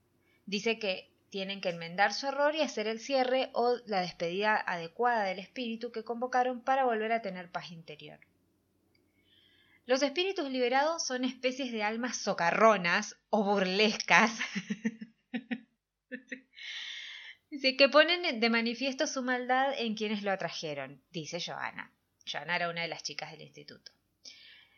[0.47, 5.24] Dice que tienen que enmendar su error y hacer el cierre o la despedida adecuada
[5.24, 8.20] del espíritu que convocaron para volver a tener paz interior.
[9.87, 14.32] Los espíritus liberados son especies de almas socarronas o burlescas.
[17.75, 21.91] Que ponen de manifiesto su maldad en quienes lo atrajeron, dice Joana.
[22.25, 23.91] Joana era una de las chicas del instituto.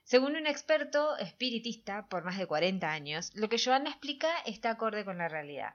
[0.04, 5.04] Según un experto espiritista por más de 40 años, lo que Joana explica está acorde
[5.04, 5.74] con la realidad.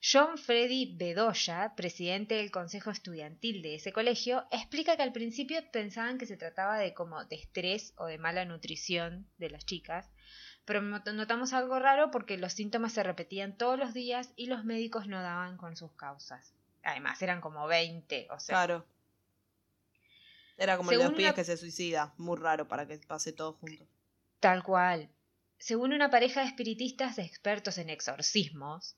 [0.00, 6.16] John Freddy Bedoya, presidente del consejo estudiantil de ese colegio, explica que al principio pensaban
[6.16, 10.08] que se trataba de como de estrés o de mala nutrición de las chicas,
[10.64, 14.64] pero not- notamos algo raro porque los síntomas se repetían todos los días y los
[14.64, 16.52] médicos no daban con sus causas.
[16.82, 18.86] Además, eran como 20, o sea, Claro.
[20.56, 23.32] Era como el de los pibes una- que se suicida, muy raro para que pase
[23.32, 23.86] todo junto.
[24.40, 25.08] Tal cual.
[25.58, 28.96] Según una pareja de espiritistas expertos en exorcismos,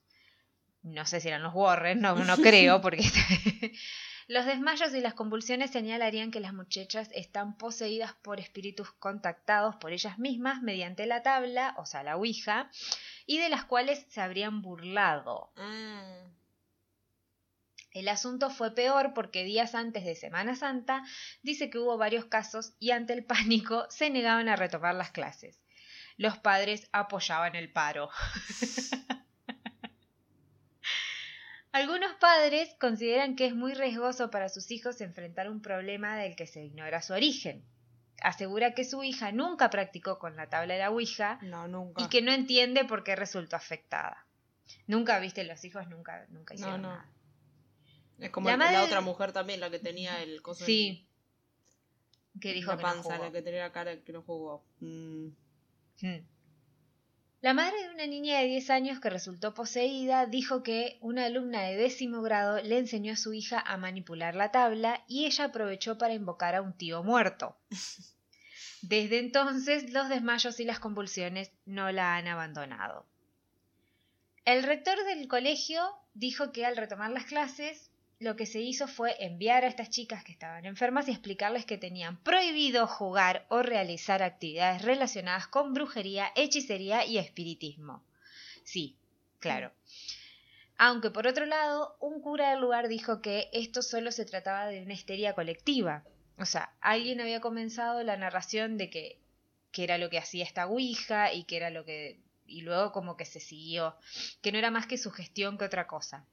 [0.82, 3.02] no sé si eran los Warren, no, no creo, porque
[4.28, 9.92] los desmayos y las convulsiones señalarían que las muchachas están poseídas por espíritus contactados por
[9.92, 12.70] ellas mismas mediante la tabla, o sea, la Ouija,
[13.26, 15.52] y de las cuales se habrían burlado.
[17.92, 21.02] El asunto fue peor porque días antes de Semana Santa
[21.42, 25.60] dice que hubo varios casos y ante el pánico se negaban a retomar las clases.
[26.16, 28.10] Los padres apoyaban el paro.
[31.72, 36.46] Algunos padres consideran que es muy riesgoso para sus hijos enfrentar un problema del que
[36.46, 37.64] se ignora su origen.
[38.22, 42.02] Asegura que su hija nunca practicó con la tabla de la Ouija No, nunca.
[42.04, 44.26] y que no entiende por qué resultó afectada.
[44.86, 46.88] Nunca, viste, los hijos nunca, nunca No, hicieron no.
[46.90, 47.08] nada.
[48.18, 51.08] Es como La el- madre- la otra mujer también, la que tenía el coso Sí.
[52.40, 53.24] Que dijo la que no panza, jugó.
[53.24, 54.64] la que tenía la cara que no jugó.
[54.80, 55.28] Mm.
[56.00, 56.26] Hmm.
[57.42, 61.62] La madre de una niña de 10 años que resultó poseída dijo que una alumna
[61.62, 65.98] de décimo grado le enseñó a su hija a manipular la tabla y ella aprovechó
[65.98, 67.56] para invocar a un tío muerto.
[68.82, 73.08] Desde entonces los desmayos y las convulsiones no la han abandonado.
[74.44, 75.82] El rector del colegio
[76.14, 77.90] dijo que al retomar las clases
[78.22, 81.76] lo que se hizo fue enviar a estas chicas que estaban enfermas y explicarles que
[81.76, 88.04] tenían prohibido jugar o realizar actividades relacionadas con brujería, hechicería y espiritismo.
[88.64, 88.96] Sí,
[89.40, 89.72] claro.
[90.78, 94.82] Aunque por otro lado, un cura del lugar dijo que esto solo se trataba de
[94.82, 96.04] una histeria colectiva.
[96.38, 99.20] O sea, alguien había comenzado la narración de que,
[99.70, 102.20] que era lo que hacía esta Ouija y que era lo que...
[102.46, 103.96] y luego como que se siguió,
[104.40, 106.24] que no era más que sugestión que otra cosa.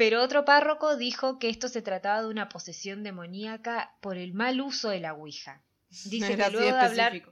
[0.00, 4.62] Pero otro párroco dijo que esto se trataba de una posesión demoníaca por el mal
[4.62, 5.62] uso de la Ouija.
[6.06, 7.22] Dice Era que luego de hablar,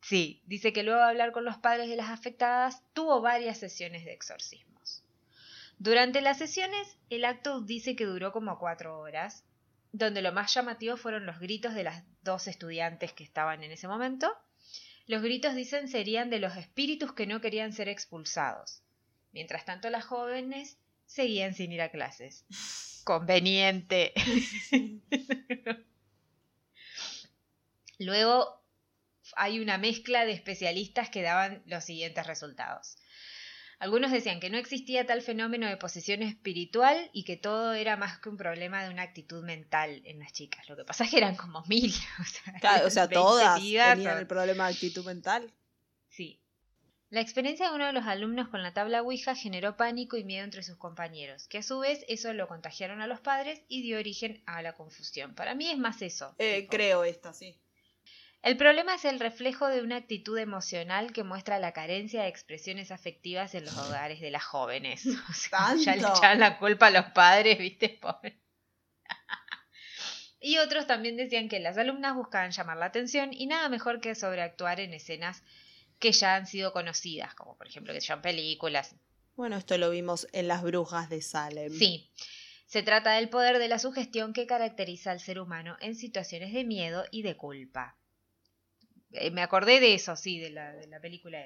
[0.00, 4.06] sí, dice que luego de hablar con los padres de las afectadas, tuvo varias sesiones
[4.06, 5.04] de exorcismos.
[5.78, 9.44] Durante las sesiones, el acto dice que duró como cuatro horas,
[9.92, 13.88] donde lo más llamativo fueron los gritos de las dos estudiantes que estaban en ese
[13.88, 14.34] momento.
[15.06, 18.82] Los gritos, dicen, serían de los espíritus que no querían ser expulsados.
[19.32, 20.78] Mientras tanto, las jóvenes
[21.10, 22.44] seguían sin ir a clases.
[23.04, 24.12] Conveniente.
[27.98, 28.64] Luego
[29.36, 32.96] hay una mezcla de especialistas que daban los siguientes resultados.
[33.78, 38.18] Algunos decían que no existía tal fenómeno de posesión espiritual y que todo era más
[38.18, 40.68] que un problema de una actitud mental en las chicas.
[40.68, 41.92] Lo que pasa es que eran como mil.
[42.20, 45.52] O sea, Claro, o sea, 20 todas tenían el problema de actitud mental.
[47.10, 50.44] La experiencia de uno de los alumnos con la tabla Ouija generó pánico y miedo
[50.44, 53.98] entre sus compañeros, que a su vez eso lo contagiaron a los padres y dio
[53.98, 55.34] origen a la confusión.
[55.34, 56.36] Para mí es más eso.
[56.38, 57.60] Eh, creo esta, sí.
[58.42, 62.92] El problema es el reflejo de una actitud emocional que muestra la carencia de expresiones
[62.92, 65.04] afectivas en los hogares de las jóvenes.
[65.28, 67.88] O sea, ya le echaban la culpa a los padres, ¿viste?
[68.00, 68.40] Pobre.
[70.42, 74.14] Y otros también decían que las alumnas buscaban llamar la atención y nada mejor que
[74.14, 75.42] sobreactuar en escenas
[76.00, 78.96] que ya han sido conocidas, como por ejemplo que son películas.
[79.36, 81.72] Bueno, esto lo vimos en Las Brujas de Salem.
[81.72, 82.10] Sí,
[82.66, 86.64] se trata del poder de la sugestión que caracteriza al ser humano en situaciones de
[86.64, 87.96] miedo y de culpa.
[89.12, 91.44] Eh, me acordé de eso, sí, de la, de la película.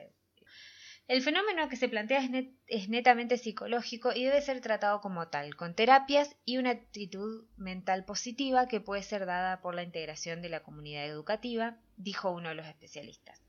[1.06, 5.28] El fenómeno que se plantea es, net- es netamente psicológico y debe ser tratado como
[5.28, 10.40] tal, con terapias y una actitud mental positiva que puede ser dada por la integración
[10.42, 13.43] de la comunidad educativa, dijo uno de los especialistas.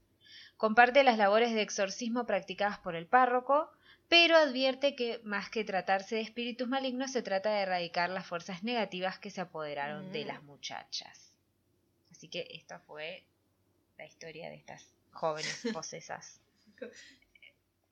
[0.58, 3.70] Comparte las labores de exorcismo practicadas por el párroco,
[4.08, 8.64] pero advierte que más que tratarse de espíritus malignos se trata de erradicar las fuerzas
[8.64, 10.28] negativas que se apoderaron de Mm.
[10.28, 11.34] las muchachas.
[12.12, 13.26] Así que esta fue
[13.98, 16.40] la historia de estas jóvenes posesas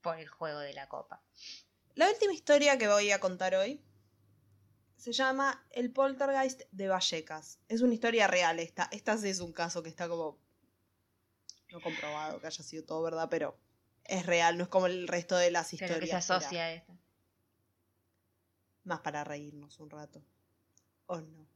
[0.02, 1.22] por el juego de la copa.
[1.96, 3.82] La última historia que voy a contar hoy
[4.98, 7.60] se llama El Poltergeist de Vallecas.
[7.68, 8.88] Es una historia real esta.
[8.92, 10.38] Esta sí es un caso que está como
[11.74, 13.58] no comprobado que haya sido todo verdad, pero
[14.06, 16.00] es real, no es como el resto de las Pero historias.
[16.00, 16.94] que se asocia a esta.
[18.84, 20.22] Más para reírnos un rato.
[21.08, 21.48] ¿O no?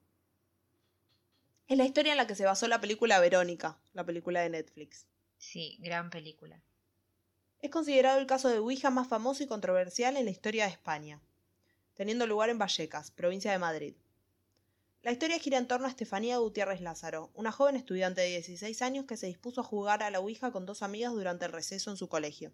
[1.67, 5.05] Es la historia en la que se basó la película Verónica, la película de Netflix.
[5.37, 6.61] Sí, gran película.
[7.59, 11.21] Es considerado el caso de Ouija más famoso y controversial en la historia de España,
[11.95, 13.95] teniendo lugar en Vallecas, provincia de Madrid.
[15.03, 19.05] La historia gira en torno a Estefanía Gutiérrez Lázaro, una joven estudiante de 16 años
[19.05, 21.97] que se dispuso a jugar a la Ouija con dos amigas durante el receso en
[21.97, 22.51] su colegio.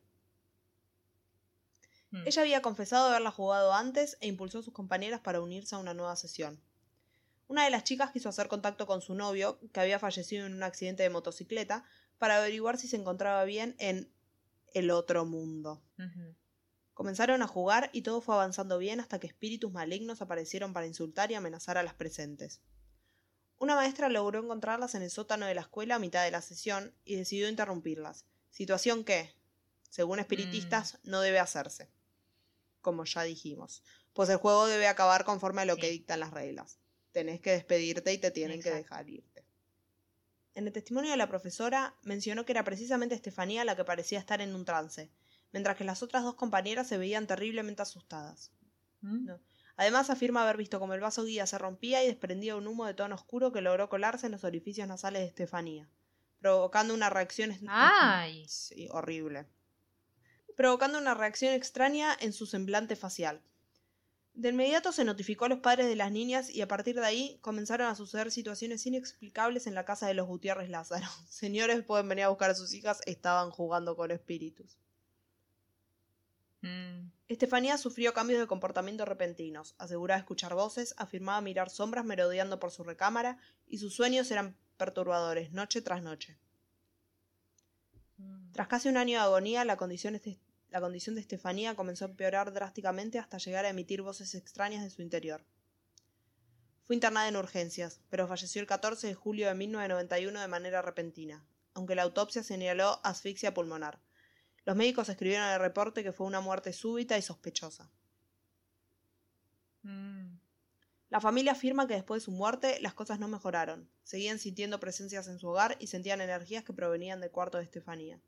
[2.11, 2.27] Mm.
[2.27, 5.93] Ella había confesado haberla jugado antes e impulsó a sus compañeras para unirse a una
[5.93, 6.61] nueva sesión.
[7.47, 10.63] Una de las chicas quiso hacer contacto con su novio, que había fallecido en un
[10.63, 11.85] accidente de motocicleta,
[12.17, 14.11] para averiguar si se encontraba bien en
[14.73, 15.81] el otro mundo.
[16.93, 21.31] Comenzaron a jugar y todo fue avanzando bien hasta que espíritus malignos aparecieron para insultar
[21.31, 22.61] y amenazar a las presentes.
[23.57, 26.93] Una maestra logró encontrarlas en el sótano de la escuela a mitad de la sesión
[27.03, 29.33] y decidió interrumpirlas, situación que,
[29.89, 31.89] según espiritistas, no debe hacerse.
[32.81, 33.83] Como ya dijimos,
[34.13, 36.77] pues el juego debe acabar conforme a lo que dictan las reglas.
[37.11, 39.45] Tenés que despedirte y te tienen que dejar irte.
[40.55, 44.41] En el testimonio de la profesora mencionó que era precisamente Estefanía la que parecía estar
[44.41, 45.09] en un trance,
[45.53, 48.51] mientras que las otras dos compañeras se veían terriblemente asustadas.
[49.01, 49.25] ¿Mm?
[49.25, 49.39] No.
[49.75, 52.93] Además afirma haber visto como el vaso guía se rompía y desprendía un humo de
[52.93, 55.89] tono oscuro que logró colarse en los orificios nasales de Estefanía,
[56.39, 58.45] provocando una reacción ¡Ay!
[58.47, 59.47] Sí, horrible.
[60.55, 63.41] Provocando una reacción extraña en su semblante facial.
[64.35, 67.37] De inmediato se notificó a los padres de las niñas y a partir de ahí
[67.41, 71.05] comenzaron a suceder situaciones inexplicables en la casa de los Gutiérrez Lázaro.
[71.29, 74.77] Señores, pueden venir a buscar a sus hijas, estaban jugando con espíritus.
[76.63, 77.11] Mm.
[77.27, 82.83] Estefanía sufrió cambios de comportamiento repentinos, aseguraba escuchar voces, afirmaba mirar sombras merodeando por su
[82.85, 83.37] recámara
[83.67, 86.37] y sus sueños eran perturbadores noche tras noche.
[88.17, 88.53] Mm.
[88.53, 90.39] Tras casi un año de agonía, la condición, este-
[90.69, 94.89] la condición de Estefanía comenzó a empeorar drásticamente hasta llegar a emitir voces extrañas de
[94.89, 95.43] su interior.
[96.85, 101.45] Fue internada en urgencias, pero falleció el 14 de julio de 1991 de manera repentina,
[101.73, 103.99] aunque la autopsia señaló asfixia pulmonar.
[104.65, 107.89] Los médicos escribieron el reporte que fue una muerte súbita y sospechosa.
[109.83, 110.37] Mm.
[111.09, 113.87] La familia afirma que después de su muerte las cosas no mejoraron.
[114.03, 118.19] Seguían sintiendo presencias en su hogar y sentían energías que provenían del cuarto de Estefanía.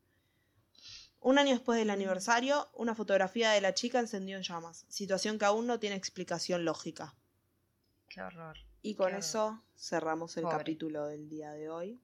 [1.19, 5.45] Un año después del aniversario, una fotografía de la chica encendió en llamas, situación que
[5.45, 7.15] aún no tiene explicación lógica.
[8.07, 8.57] Qué horror.
[8.83, 9.19] Y con horror.
[9.19, 10.57] eso cerramos el Pobre.
[10.59, 11.99] capítulo del día de hoy.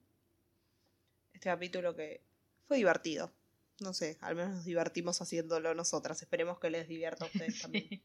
[1.32, 2.24] Este capítulo que
[2.66, 3.32] fue divertido.
[3.80, 6.22] No sé, al menos nos divertimos haciéndolo nosotras.
[6.22, 8.04] Esperemos que les divierta a ustedes también.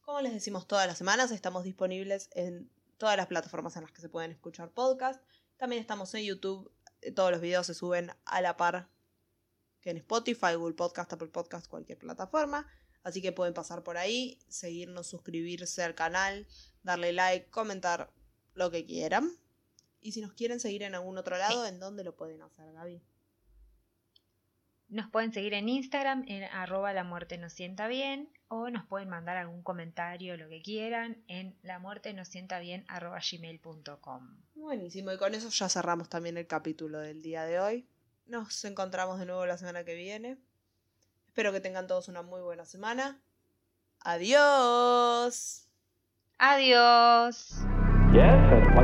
[0.00, 4.00] Como les decimos todas las semanas, estamos disponibles en todas las plataformas en las que
[4.00, 5.22] se pueden escuchar podcast.
[5.56, 6.72] También estamos en YouTube.
[7.00, 8.88] Eh, Todos los videos se suben a la par
[9.80, 12.68] que en Spotify, Google Podcast, Apple Podcast, cualquier plataforma.
[13.02, 16.46] Así que pueden pasar por ahí, seguirnos, suscribirse al canal,
[16.82, 18.12] darle like, comentar
[18.54, 19.30] lo que quieran.
[20.00, 23.02] Y si nos quieren seguir en algún otro lado, ¿en dónde lo pueden hacer, Gaby?
[24.88, 29.08] Nos pueden seguir en Instagram en arroba la muerte nos sienta bien o nos pueden
[29.08, 34.36] mandar algún comentario, lo que quieran, en la muerte nos sienta bien arroba gmail.com.
[34.54, 37.88] Buenísimo, y con eso ya cerramos también el capítulo del día de hoy.
[38.26, 40.38] Nos encontramos de nuevo la semana que viene.
[41.26, 43.20] Espero que tengan todos una muy buena semana.
[44.00, 45.68] Adiós.
[46.38, 47.56] Adiós.
[48.12, 48.82] Yes,